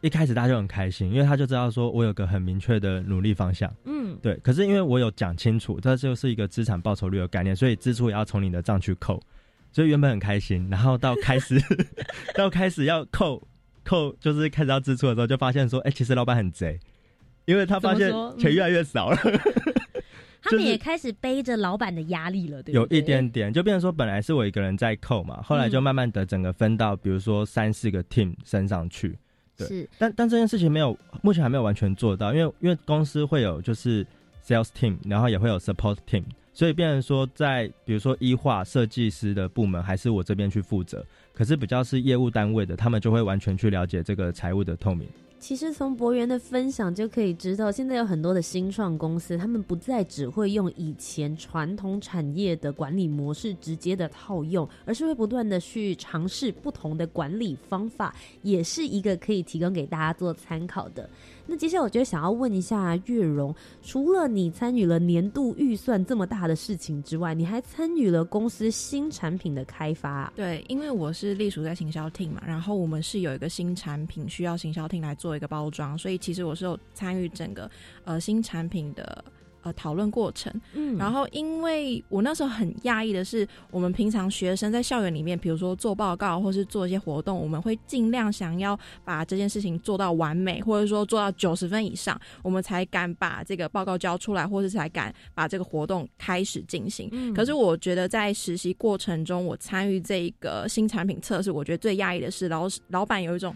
[0.00, 3.72] 一开始大家就很开心，因为他就知道说我有个很明确的努力方向。
[3.84, 4.36] 嗯，对。
[4.36, 9.20] 可是因为我有讲清楚，这就是一个资产报酬率的概念，所以支出也要从你的账去扣。
[9.72, 11.60] 所以原本很开心，然后到开始
[12.34, 13.42] 到开始要扣
[13.84, 16.78] 扣，就是开始要支出的时候，就发现说，哎，其实老板很贼，
[17.44, 19.18] 因为他发现钱越来越少了。
[20.40, 29.18] 他们也开始背着老板的压力了，对有一点点，就变成说本来是我一个人在扣嘛，后来就慢慢的整个分到，比如说三四个 team 身上去。
[29.66, 34.06] 是，但但这件事情没有，目前还没有完全做到，因为因为公司会有就是
[34.44, 45.08] sales team，然后也会有 support team，所以变成说在比如说医化设计师的部门还是我这边去负责，可是比较是业务单位的，他们就会完全去了解这个财务的透明。
[45.40, 61.08] 其实从博源的分享就可以知道，现在有很多的新创公司，他们不再只会用以前传统产业的管理模式直接的套用，而是会不断的去尝试不同的管理方法，也是一个可以提供给大家做参考的。
[61.50, 70.30] 那接下来我就想要问一下月荣，除了你参与了年度预算这么大的事情之外，你还参与了公司新产品的开发？
[70.36, 77.70] 对，因为我是隶属在行销厅嘛，然后我们是有一个新产品需要行销厅来做一个包装，所以其实我是有参与整个
[78.04, 79.24] 呃新产品的。
[79.68, 80.52] 呃，讨论过程。
[80.72, 97.08] 嗯，然后因为我那时候很讶异的是，我们平常学生在校园里面，比如说做报告或是做一些活动，我们会尽量想要把这件事情做到完美，或者说做到九十分以上，我们才敢把这个报告交出来，或是才敢把这个活动开始进行。
[97.12, 103.54] 嗯，可是我觉得在实习过程中，我参与这个新产品测试，我觉得最讶异的是，老老板有一种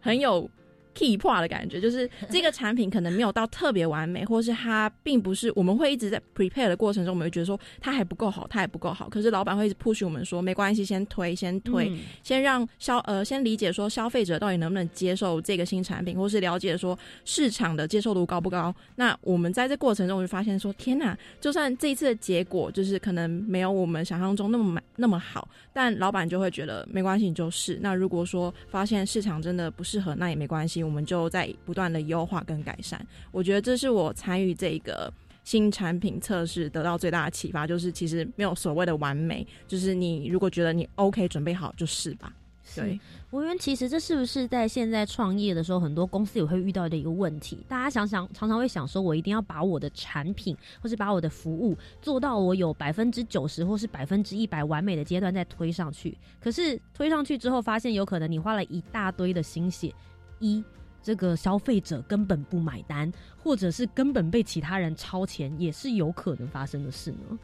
[0.00, 0.48] 很有。
[0.94, 9.08] Key 化的感觉，就是这个产品可能没有到特别完美，或是它并不是我们会一直在 prepare 的过程中，我们会觉得说它还不够好，它还不够好。
[9.08, 18.74] 可是老板会一直 push 我们说没关系，先推，先推，先让消呃先理解说消费者到底能不能接受这个新产品，或是了解说市场的接受度高不高。
[18.96, 27.78] 那我们在这过程中我就发现说，天哪，就算这一次的结果就是可能没有我们想象中那么满那么好，但老板就会觉得没关系，你就是。
[27.80, 30.79] 那如果说发现市场真的不适合，那也没关系。
[30.82, 35.12] 我们就在不断的优化跟改善，我觉得这是我参与这个
[35.44, 42.32] 新产品测试得到最大的启发，就是其实没有所谓的完美，就是你如果觉得你 OK 准备好就是吧。
[42.76, 47.58] 对，博源，其实这是不是在现在创业的时候，很多公司也会遇到的一个问题？
[47.66, 56.16] 大家想想，常常会想说，我一定要把我的产品或是把我的服务做到我有百分之九十或是百分之一百完美的阶段再推上去。
[56.38, 59.92] 可是推上去之后，发现有可能你花了一大堆的心血，
[60.40, 60.62] 一
[61.02, 63.10] 这个消费者根本不买单，
[63.42, 67.38] 或者是根本被其他人超前，也是有可能发生的事呢。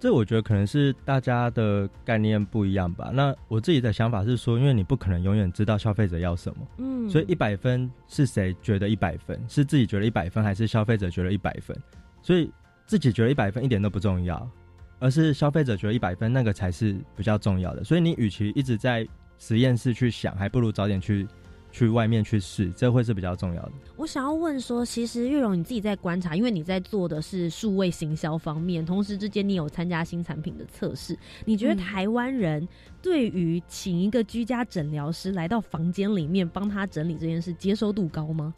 [0.00, 3.10] 这我觉得可能是大家的概念不一样吧。
[3.12, 11.76] 那我自己的想法是说，因为你不可能永远知道消费者要什么，嗯，所以一百分是谁觉得一百分，是自己觉得一百分，还是消费者觉得一百分？
[12.22, 12.50] 所以
[12.86, 14.50] 自己觉得一百分一点都不重要，
[14.98, 17.84] 而是消费者觉得一百分那个才是比较重要的。
[17.84, 19.06] 所以你与其一直在
[19.38, 21.28] 实验室去想，还不如早点去。
[21.76, 23.72] 去外面去试，这会是比较重要的。
[23.96, 32.66] 我想要问说，其实月荣你自己在观察，因为你在做的是数位行销方面，同时之间你有参加新产品的测试，你觉得台湾人
[33.02, 38.54] 对于请一个居家诊疗师来到房间里面帮他整理这件事，接受度高吗？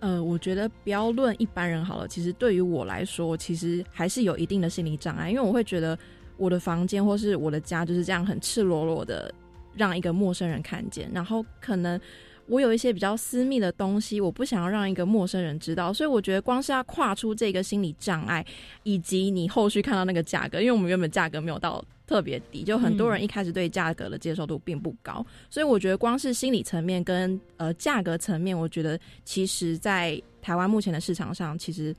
[0.00, 5.96] 呃，我觉得不要论一般人好了，其实对于我来说，其实还是有一定的心理障碍，因为我会觉得
[6.36, 9.32] 我的房间或是我的家就是这样很赤裸裸的。
[9.76, 12.00] 让一个陌生人看见，然后可能
[12.46, 18.44] 我有一些比较私密的东西，我不想要让一个陌生人知道，所以我觉得光是要跨出这个心理障碍，
[18.84, 31.94] 以及你后续看到那个价格，因为我们原本价格没有到特别低，就很多人一开始对价格的接受度并不高，所以我觉得光是心理层面跟呃价格层面，我觉得其实在台湾目前的市场上，其实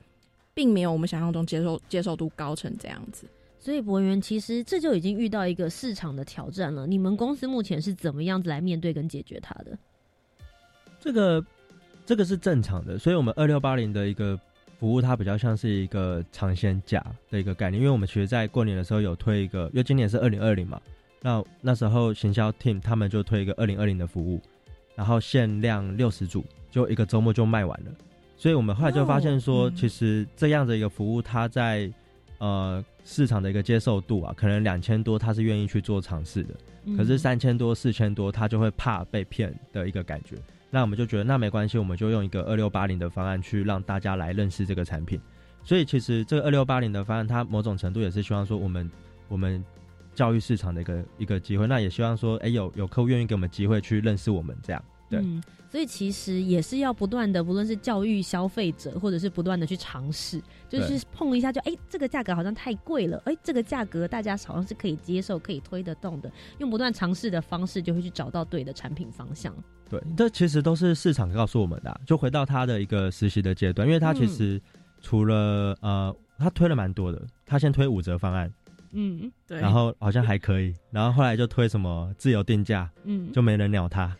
[0.54, 3.26] 并没有我们想象中接受接受度高成这样子。
[3.58, 6.86] 所以博源其实这就已经遇到一个市场的挑战了。
[6.86, 9.76] 你们公司目前是怎么样子来面对跟解决它的？
[11.00, 11.44] 这个
[12.06, 12.98] 这个是正常的。
[12.98, 14.38] 所以我们二六八零的一个
[14.78, 17.82] 服务，它比较像是一个尝鲜价的一个概念。
[17.82, 20.80] 因为我们其实，在过年的时候有推一个，因为今年是二零二零嘛，
[21.20, 24.40] 那那时候行销 team 他们就推一个二零二零的服务，
[24.94, 27.90] 然后限量六十组，就一个周末就卖完了。
[28.36, 31.92] 所以我们后来就发现说，其实这样的一个服务，它在
[32.38, 32.84] 呃。
[33.10, 36.54] 市场的一个接受度啊，可能两千多他是愿意去做尝试的，
[36.94, 40.36] 可是三千多、四千多他就会怕被骗的一个感觉。
[40.68, 45.18] 那我们就觉得那没关系，我们就用一个二六八零的方案去让大家来认识这个产品。
[45.64, 48.90] 所以其实这个二六八零的方案，它某种程度也是希望说我们
[49.28, 49.64] 我们
[50.14, 51.66] 教育市场的一个一个机会。
[51.66, 54.84] 那也希望说，哎，有有客户愿意给我们机会去认识我们这样。
[55.10, 69.54] 嗯，所以其实也是要不断的，不论是教育消费者，或者是不断的去尝试，就是碰一下就哎，这个价格好像太贵了，哎，这个价格大家好像是可以接受、可以推得动的，用不断尝试的方式，就会去找到对的产品方向。
[69.88, 72.00] 对，这其实都是市场告诉我们的。
[72.06, 74.60] 就回到他的一个实习的阶段，因为他其实
[75.00, 78.52] 除了呃，他推了蛮多的，他先推五折方案。
[78.92, 84.16] 嗯，对，然后好像还可以，然后后来就推什么自由定价，嗯，就没人鸟他，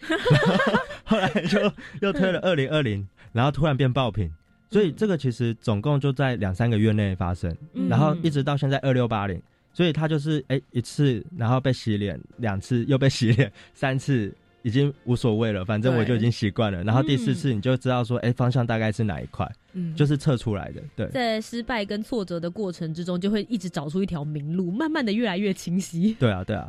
[1.05, 4.31] 后来就又推了二零二零，然后突然变爆品，
[4.71, 7.55] 所以这个其实总共就在两三个月内发生，
[7.89, 9.41] 然后一直到现在二六八零，
[9.73, 16.83] 所以他就是哎一次，然后被洗脸两次，又被洗脸三次，已经无所谓了，反正我就已经习惯了。
[16.83, 20.83] 然后第四次你就知道说，哎，方向大概是哪一块，嗯，就是测出来的。
[20.97, 26.17] 对，在失败跟挫折的过程之中，就会一直找出一条明路，慢慢的越来越清晰。
[26.19, 26.69] 对啊，对啊。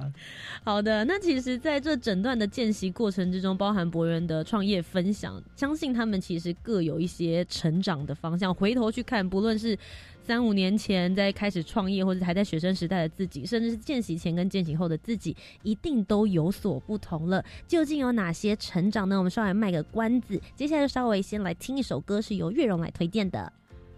[0.64, 8.54] 好的，那其实在这整段的见习过程之中，包含博源的创业分享，相信他们其实各有一些成长的方向。
[8.54, 9.78] 回头去看，不论是。
[10.30, 17.44] 三五年前在开始创业，或者还在学生时代的自己，甚至是见习前跟见习后的自己，一定都有所不同了。
[17.68, 19.18] 究竟有哪些成长呢？
[19.18, 23.52] 我们稍微卖个关子，接下来就稍微先来听一首歌，是由月荣来推荐的。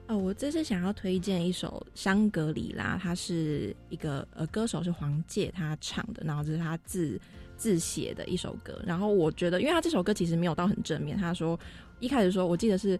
[0.08, 7.20] 哦，我这次想要推荐一首《香格里拉》，它是一个呃歌手是黄玠他唱的，然后这是他自
[7.58, 8.82] 自写的一首歌。
[8.88, 11.60] 然后我觉得，因为他这首歌其实没有到很正面，他说
[12.00, 12.98] 一开始说我记得是。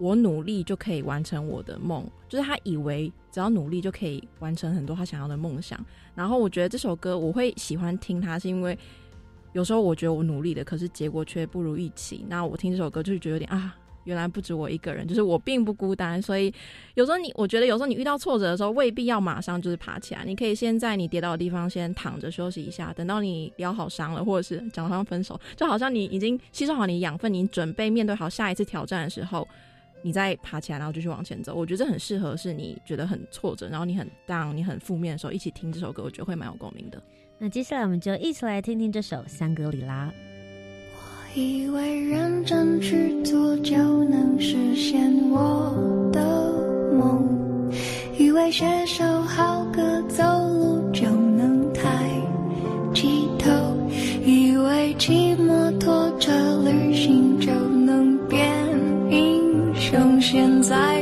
[0.00, 5.78] 我努力就可以完成我的梦，就是他以为只要努力就可以完成很多他想要的梦想。
[6.14, 8.76] 然后我觉得这首歌我会喜欢听它，是因为
[9.52, 12.24] 有时候我觉得我努力的，可是结果却不如预期。
[12.28, 16.20] 那我听这首歌就是觉得有点啊，原来不止我一个人，就是我并不孤单。
[16.22, 16.50] 所以
[16.94, 29.46] 有时候你，我觉得有时候你遇到挫折的时候，未必要马上就是爬起来，你可以先在你跌倒的地方先躺着休息一下，等到你疗好伤了，或者是讲上分手，就好像你已经吸收好你养分，你准备面对好下一次挑战的时候。
[30.02, 31.54] 你再爬起来，然后继续往前走。
[31.54, 37.02] 我觉得这很适合是你觉得很挫折，然后你很 down、你很负面的时候，一起听这首歌，我觉得会蛮有共鸣的。
[37.38, 40.06] 那接下来我们就一起来听听这首《香格里拉》。
[40.94, 46.20] 我以为认真去做就能实现我的
[46.92, 47.72] 梦，
[48.18, 52.10] 以为写首好歌走路就能抬
[52.94, 53.50] 起头，
[54.26, 56.10] 以为骑摩托
[60.32, 60.99] 现在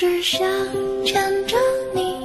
[0.00, 0.48] 只想
[1.04, 1.56] 牵着
[1.92, 2.17] 你。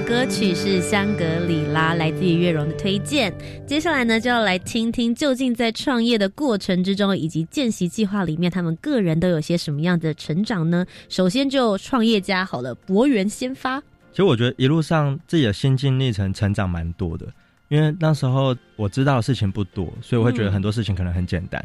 [0.00, 3.30] 首歌曲是《香格里拉》，来自于月荣的推荐。
[3.66, 10.86] 接下来呢，就要来听听究竟在创业的过程之中，以及见习计划里面，他们个人都有些什么样的成长呢？
[11.10, 13.78] 首先就创业家好了，博源先发。
[14.10, 17.26] 其实我觉得一路上自己的心境历程成长蛮多的，
[17.68, 21.62] 因为那时候我知道的事情不多，所以我会觉得很多事情可能很简单。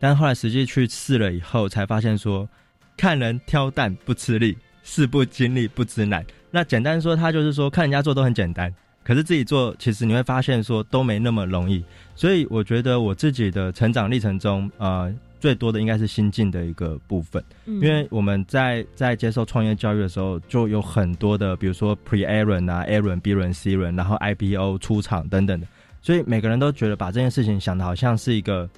[0.00, 2.48] 但后来实际去试了以后，才发现说，
[2.96, 6.26] 看人挑担不吃力，事不经历不知难。
[6.56, 8.72] 那简单说，他就是说，看人家做都很简单，
[9.04, 11.84] 可是自己做，其实你会发现说都没那么容易。
[12.14, 15.14] 所以我觉得我自己的成长历程中，呃。
[15.38, 25.66] 最多的应该是心境的一个部分，因为我们在在接受创业教育的时候，就有很多的，比如说 Pre A 轮啊、A 轮、B 轮、C 轮，然后 IPO 出场等等的，
[26.00, 28.68] 所以每个人都觉得把这件事情想的好像是一个，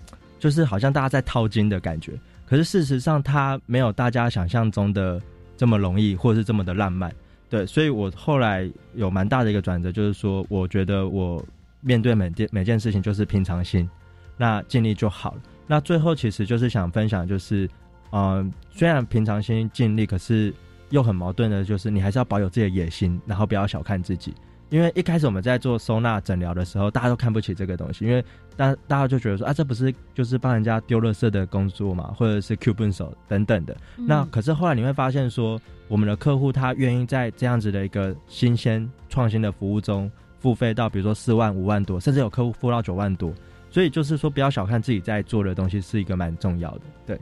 [0.41, 2.12] 就是好像大家在掏金的感觉。
[2.45, 5.22] 可是事实上，它没有大家想象中的
[5.57, 7.14] 这么容易，或者是这么的浪漫。
[7.51, 11.43] 对，所以我后来有蛮大的一个转折，就是说，我觉得我
[11.81, 13.89] 面对每件每件事情就是平常心，
[14.37, 15.41] 那尽力就好了。
[15.67, 17.69] 那最后其实就是想分享，就是，
[18.13, 20.53] 嗯，虽然平常心尽力，可是
[20.91, 24.35] 又很矛盾的，就是你还是要保有自己的野心，然后不要小看自己。
[24.71, 28.23] 因为一开始我们在做收纳诊疗的时候，大家都看不起这个东西，因为
[28.57, 33.77] 大大家就觉得说啊，这不是就是帮人家丢垃圾的工作嘛，或者是 Q 笨手等等的。
[33.97, 43.33] 那可是后来你会发现说，我们的客户他愿意在这样子的一个新鲜创新的服务中付费到，比如说四万、五万多，甚至有客户付到九万多。
[43.71, 46.81] 所以就是说，不要小看自己在做的东西，是一个蛮重要的。
[47.07, 47.19] 对，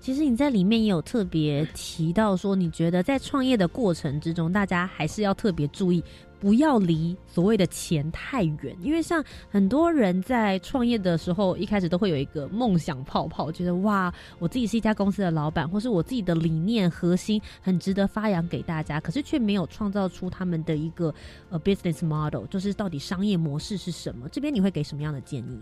[0.00, 6.02] 其实你在里面也有特别提到说，你觉得在创业的过程之中，大家还是要特别注意。
[6.42, 21.14] 不要离所谓的钱太远，因为像很多人在创业的时候，一开始都会有一个梦想泡泡，觉得哇，我自己是一家公司的老板，或是我自己的理念核心很值得发扬给大家，可是却没有创造出他们的一个
[21.48, 24.28] 呃 business model，就是到底商业模式是什么？
[24.28, 25.60] 这边你会给什么样的建议？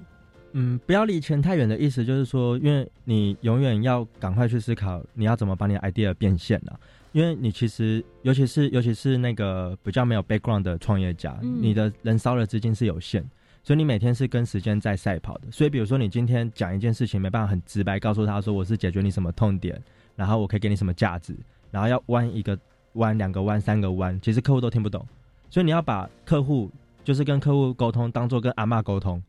[0.52, 6.80] 嗯，不要离钱太远的意思就是说，因为你永远要赶快去思考，你要怎么把你的 idea 变现了。
[7.12, 13.20] 因为你其实，尤其是尤其是那个比较没有 background 的创业家，你的人烧的资金是有限，
[13.64, 15.50] 所以你每天是跟时间在赛跑的。
[15.50, 19.76] 所以，比如说你今天讲一件事情，没办法很直白告诉他说我是解决你什么痛点，
[20.14, 21.34] 然后我可以给你什么价值，
[21.72, 22.56] 然后要弯一个
[22.92, 25.04] 弯、两个弯、三个弯，其实客户都听不懂。
[25.50, 26.70] 所以你要把客户
[27.02, 29.20] 就是跟客户沟通，当做跟阿妈沟通。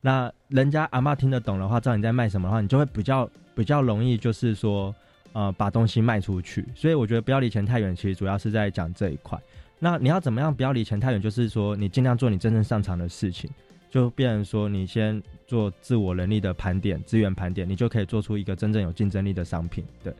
[0.00, 4.94] 那人家阿妈听得懂的话，知道你在卖什么的话，你就会比较比较容易，就是说。
[5.32, 7.94] 呃，把东西卖出去，所以我觉得不要离钱太远。
[7.94, 9.38] 其实主要是在讲这一块。
[9.78, 11.20] 那你要怎么样不要离钱太远？
[11.20, 13.50] 就是说，你尽量做你真正擅长的事情，
[13.90, 19.84] 就变成说，你先做自我能力的盘点、资源盘点，你就可以做出一个真正有竞争力的商品。
[20.02, 20.12] 对。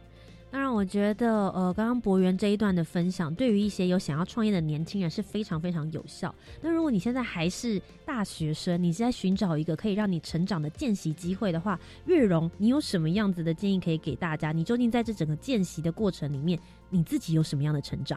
[0.79, 6.33] 我觉得，呃，刚刚博源这一段的分享，对于一些有想要创业的年轻人是非常非常有效。
[6.63, 14.53] 那如果你现在还是大学生，你是在寻找一个可以让你成长的见习机会的话，月荣，你有什么样子的建议可以给大家？
[14.53, 16.57] 你究竟在这整个见习的过程里面，
[16.91, 18.17] 你自己有什么样的成长？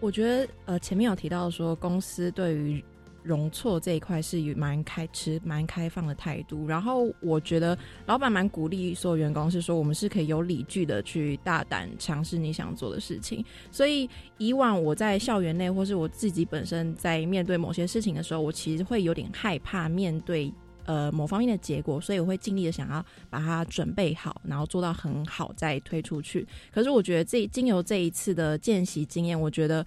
[0.00, 2.84] 我觉得，呃，前面有提到说，公司对于
[3.22, 13.44] 容错这一块是蛮开持蛮开放的态度，然后我觉得老板蛮鼓励所有员工，是说我们是可以有理据的去大胆尝试你想做的事情。
[13.70, 14.08] 所以
[14.38, 20.50] 以往我在校园内，或是我自己本身在面对某些事情的时候，我其实会有点害怕面对
[20.86, 26.46] 呃某方面的结果，所以我会尽力的想要把它准备好，然后做到很好再推出去。
[26.72, 29.84] 可是我觉得这经由这一次的见习经验，我觉得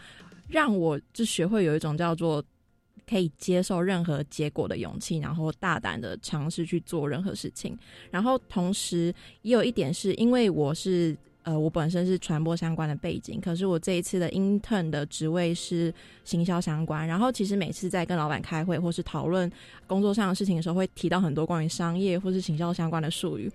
[0.48, 2.44] 让我就学会有一种叫做。
[3.10, 7.78] 可以接受任何结果的勇气，然后大胆的尝试去做任何事情。
[8.10, 15.94] 然后同时也有一点是，因为我是呃，我本身是传播相关的背景，可是我这一次的 intern 的职位是
[16.24, 17.06] 行销相关。
[17.06, 19.52] 然后其实每次在跟老板开会或是讨论
[19.86, 23.52] 工作上的事情的时候，会提到很多关于商业或是行销相关的术语。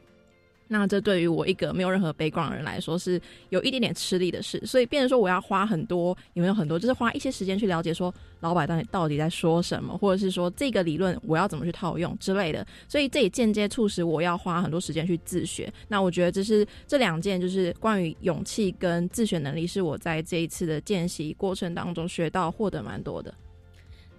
[0.68, 4.62] 那这对于我一个没有任何背光的人来说，是有一点点吃力的事。
[4.66, 12.66] 所以，变成说我要花很多，有没有很多，就是花一些时间去了解说老板到底到底在说什么，或者是说这个理论我要怎么去套用之类的。
[12.86, 15.72] 所以，这也间接促使我要花很多时间去自学。
[15.88, 23.32] 那我觉得这是这两件，就是关于勇气跟自学能力，是我在这一次的见习过程当中学到获得蛮多的。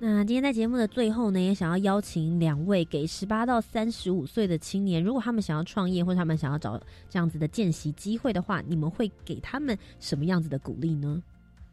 [0.02, 6.80] 那今天在节目的最后呢，也想要邀请两位给十八到三十五岁的青年，如果他们想要创业或者他们想要找
[7.10, 11.22] 这样子的见习机会的话，你们会给他们什么样子的鼓励呢？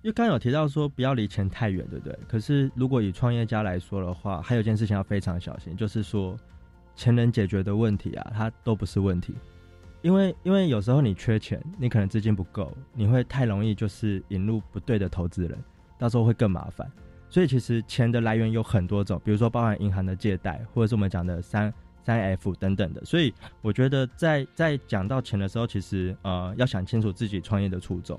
[0.02, 2.18] 因为刚有提到说不要离钱太远，对不对？
[2.26, 6.36] 可是如果以创业家来说的话，还有一件事情要非常小心，就是说
[6.96, 9.34] 钱能解决的问题啊，它都不是问题。
[10.02, 15.56] 因为因为有时候你缺钱，你可能资金不够，你会太容易就是引入不对的投资人。
[15.96, 16.90] 到时候会更麻烦。
[17.36, 21.70] 所以其实钱的来源有很多种，比如说包含银行的借贷，或者是我们讲的三
[22.02, 23.04] 三 F 等等的。
[23.04, 23.30] 所以
[23.60, 28.18] 我觉得在在讲到钱的时候，其实呃要想清楚自己创业的初衷，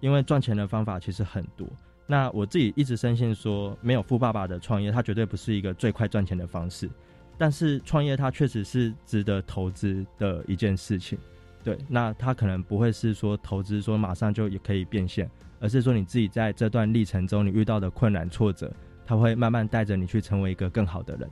[0.00, 1.66] 因为赚钱的方法其实很多。
[2.06, 6.90] 那我自己一直深信说，没有富爸爸的创业，它绝对不是一个最快赚钱的方式。
[7.38, 11.18] 但是创业它确实是值得投资的一件事情。
[11.64, 15.30] 对，那它可能不会是说投资说马上就也可以变现，
[15.60, 18.72] 而是说你自己在这段历程中你遇到的困难挫折，
[19.06, 21.28] 它会慢慢带着你去成为一个更好的人。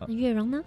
[0.00, 0.62] 那月荣呢？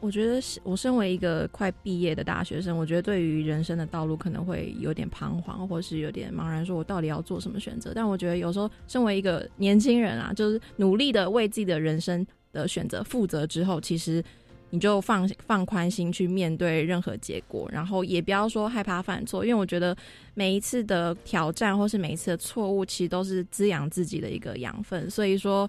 [0.00, 7.92] 我觉得我身为一个快毕业的大学生，我觉得对于人生的道路可能会有点彷徨，或是有点茫然，说我到底要做什么选择。
[7.94, 14.24] 但我觉得有时候身为一个年轻人啊，就是努力的为自己的人生的选择负责之后，其实
[14.70, 19.96] 你就放放宽心去面对任何结果，然后也不要说害怕犯错，因为我觉得
[20.34, 25.10] 每一次的挑战或是每一次的错误，其实都是滋养自己的一个养分。
[25.10, 25.68] 所以说，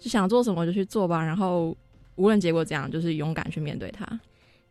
[0.00, 1.76] 想做什么就去做吧，然后。
[2.18, 4.06] 无论结果怎样，就是勇敢去面对它。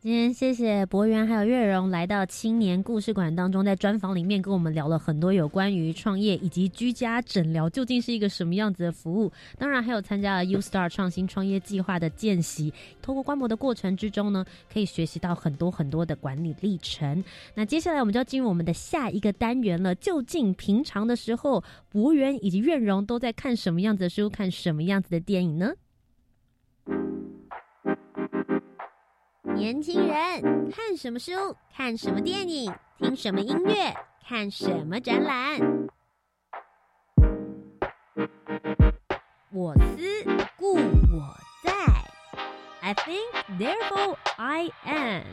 [0.06, 9.32] 今天谢谢博源还有月荣来到青年故事馆当中，在专访里面跟我们聊了很多有关于创业以及居家诊疗究竟是一个什么样子的服务。
[9.58, 17.24] 当然还有参加了 U Star 创新创业计划的见习，透过观摩的过程之中呢，可以学习到很多很多的管理历程。
[17.56, 19.96] 那接下来我们就要进入我们的下一个单元了。
[19.96, 25.74] 究竟平常的时候，博源以及月荣都在看什么样子的书，看什么样子的电影呢？
[29.54, 31.32] 年轻人看什么书？
[31.76, 32.74] 看什么电影？
[32.98, 33.94] 听什么音乐？
[34.28, 35.60] 看什么展览？
[39.52, 40.26] 我思
[40.58, 41.72] 故我在
[42.82, 43.20] ，I think
[43.58, 45.24] therefore I am。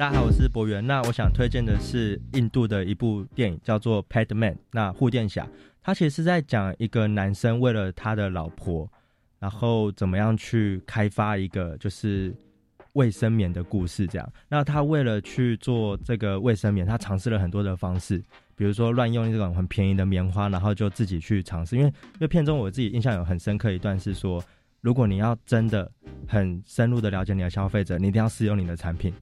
[0.00, 0.86] 大家好，我是博源。
[0.86, 5.46] 那我想推荐的是印度的一部电影，叫做《Padman》，那护垫侠。
[5.82, 8.90] 他其实是在讲一个男生为了他的老婆，
[9.38, 12.34] 然后怎么样去开发一个就是
[12.94, 14.06] 卫生棉的故事。
[14.06, 18.16] 这样，那他为了去做这个卫生棉，他尝试了很多的方式，
[18.56, 21.76] 比如说乱用这种很便宜的棉花，然后就自己去尝试。
[21.76, 24.42] 因为因为片中我自己印象有很深刻一段是说，
[24.80, 25.92] 如果你要真的
[26.26, 29.12] 很深入的了解你的消费者，你一定要试用你的产品。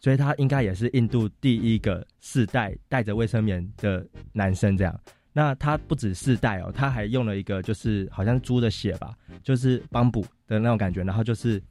[0.00, 4.76] 所以他应该也是印度第一个世代带着卫生棉的男生。
[4.76, 5.00] 这样。
[5.32, 11.62] 那他不止四代哦，他还用了一个就是好像猪的血吧，就是帮补的那种感觉，然后就是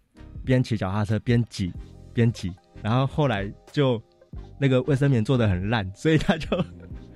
[0.43, 1.73] 边骑脚踏车边挤
[2.13, 2.53] 边挤，
[2.83, 3.99] 然后后来就
[4.59, 6.63] 那个卫生棉做的很烂，所以他就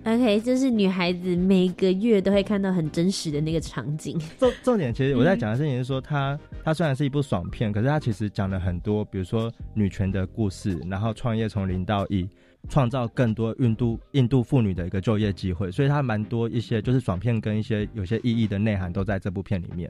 [0.06, 4.20] OK，就是女孩子每个月都会看到很真实的那个场景。
[4.40, 12.28] 重重点其实我在讲的事情是说，它它虽然是一部爽片，可是它其实讲了很多，比如说女权的故事，然后创业从零到一。
[12.68, 19.90] 创造更多印度印度妇女的一个就业机会，所以它蛮多一些就是爽片跟一些有些意义的内涵都在这部片里面。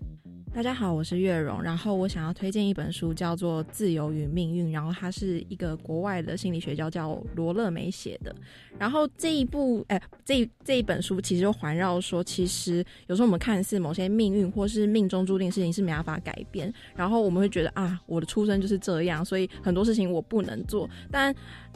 [0.51, 8.35] 大家好，我是月荣，然后我想要推荐一本书，叫做《自由与命运》，然后它是一个国外的心理学家叫罗勒梅写的。
[8.77, 20.89] 然后这一部，哎，这这一本书其实就环绕说，其实有时候我们看似某些命运或是命中注定事情是没办法改变，然后我们会觉得啊，我的出生就是这样，所以很多事情我不能做。
[21.11, 21.33] 但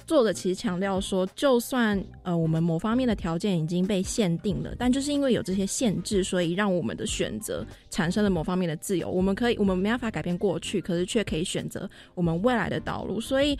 [0.07, 8.62] 作者其实强调说，就算呃我们某方面的条件已经被限定了，但就是因为有这些限制，所以让我们的选择产生了某方面。
[8.67, 13.19] 的自由，我们可以，我们没办法改变过去，可是却可以选择我们未来的道路。
[13.21, 13.57] 所以，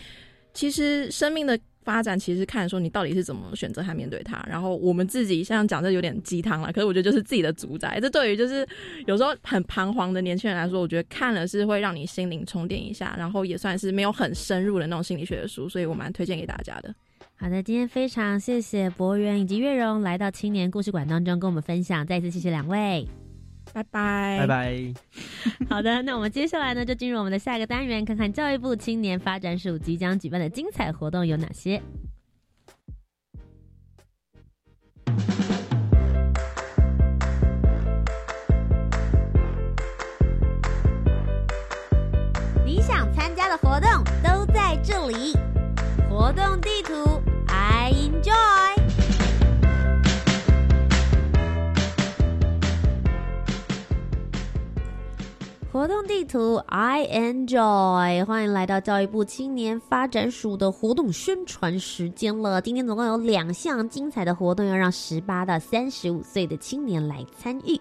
[0.54, 4.42] 其实生命的发展，其实看说你到底是怎么选择和面对它。
[4.50, 8.00] 然后，我们自己像讲这有点鸡汤了，可是我觉得就是自己的主宰。
[8.00, 8.66] 这对于就是
[9.06, 16.94] 有时候很彷徨的年轻人来说，我觉得看了是会让你心灵充电一下，然后也算是没有很深入的那种心理学的书，所以我蛮推荐给大家的。
[17.36, 23.06] 好的，今天非常谢谢博源以及月荣来到青年故事馆当中跟我们分享，再一次谢谢两位。
[23.74, 24.94] 拜拜，拜拜。
[25.68, 31.82] 好的，那我们接下来呢，就进入我们的下一个单元，看看教育部青年发展署即将举办的精彩活动有哪些。
[42.64, 43.90] 你想参加的活动
[44.24, 45.34] 都在这里，
[46.10, 47.13] 活动地图
[55.94, 62.60] 用地图，I enjoy，欢迎来到教育部青年发展署的活动宣传时间了。
[62.60, 67.80] 今天总共有两项精彩的活动，要让十八到三十五岁的青年来参与。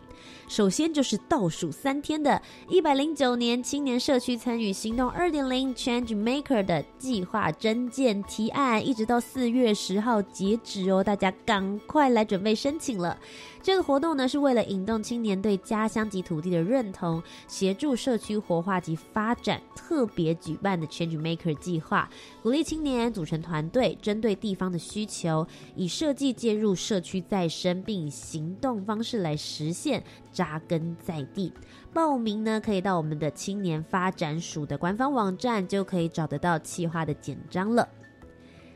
[0.53, 2.39] 首先就是倒数三天的
[2.69, 13.19] 一百零九年青年社区参与行动二点零 Change Maker 的计划征件提案，一直到四月十号截止哦，大家赶快来准备申请了。
[13.63, 22.11] 这个活动呢，是为了引动青年对家乡及土地的认同，协助社区活化及发展，特别举办的 Change Maker 计划，
[22.43, 31.53] 鼓励青年组成团队，针对地方的需求，以设计介入社区再生，并以行动方式来实现扎根在地。
[31.95, 37.89] 报名呢，可以到我们的青年发展署的官方网站，就可以找得到企划的简章了。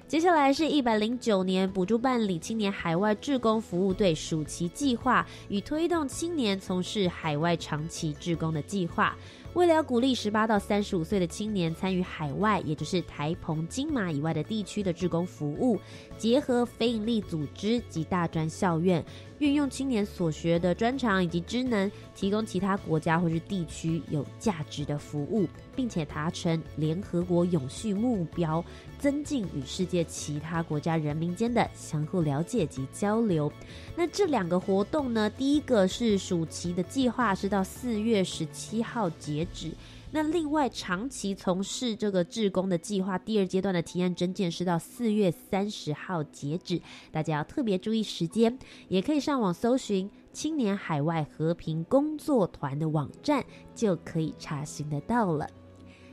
[0.06, 9.16] 接下来是一百零九年补助办理青年海外志工服务队暑期计划与推动青年从事海外长期志工的计划。
[9.56, 15.80] 为了要鼓励十八到三十五岁的青年参与海外，也就是台澎金马以外的地区的志工服务，
[16.18, 19.04] 结合非营利组织及大专校院，
[19.38, 28.64] 运用青年所学的专长以及职能，提供其他国家或是地区有价值的服务，并且达成联合国永续目标，
[28.98, 33.52] 增进与世界其他国家人民间的相互了解及交流。
[33.94, 35.28] 那这两个活动呢？
[35.28, 39.70] 第一个是暑期的计划，是到四月十七号截止。
[40.16, 46.80] 那另外长期从事这个志工的计划，第二阶段的提案征件是到四月三十号截止。
[47.12, 48.58] 大家要特别注意时间，
[48.88, 53.44] 也可以上网搜寻青年海外和平工作团的网站，
[53.74, 55.46] 就可以查询得到了。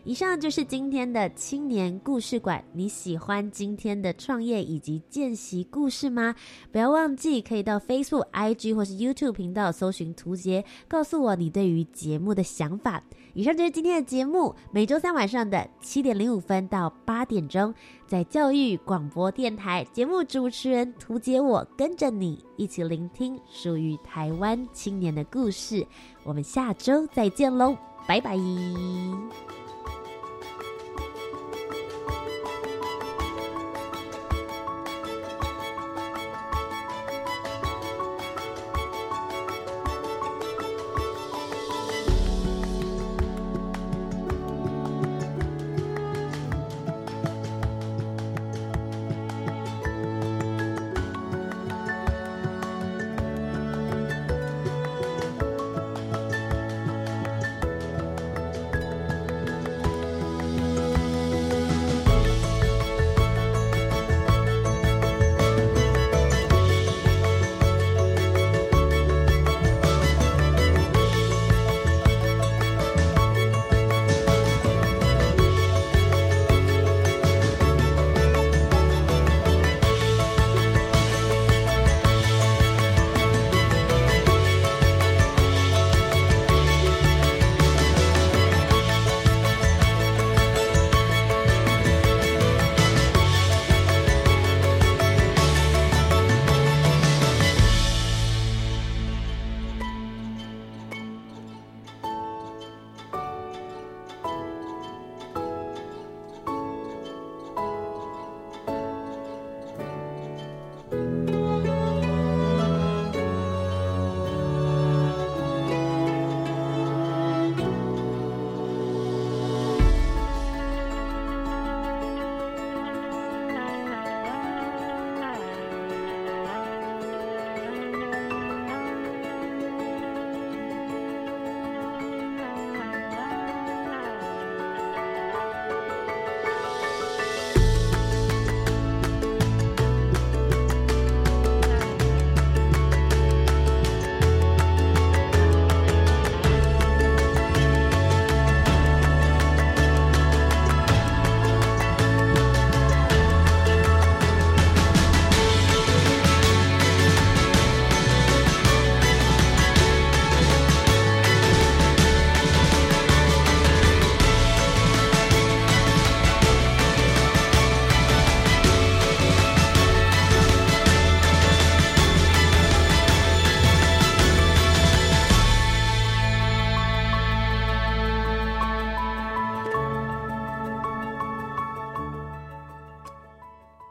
[0.06, 2.64] 以上就是今天的青年故事馆。
[2.74, 6.36] 你喜欢今天的创业以及见习故事吗？
[6.72, 13.02] 不要忘记可以到 Facebook、IG 或是 YouTube 频道搜寻图杰，告诉我你对于节目的想法。
[13.34, 17.74] 以上就是今天的节目，每周三晚上的七点零五分到八点钟，
[18.06, 25.88] 在教育广播电台节目主持人图杰，我跟着你一起聆听属于台湾青年的故事。
[26.24, 27.76] 我们下周再见喽，
[28.06, 28.38] 拜拜。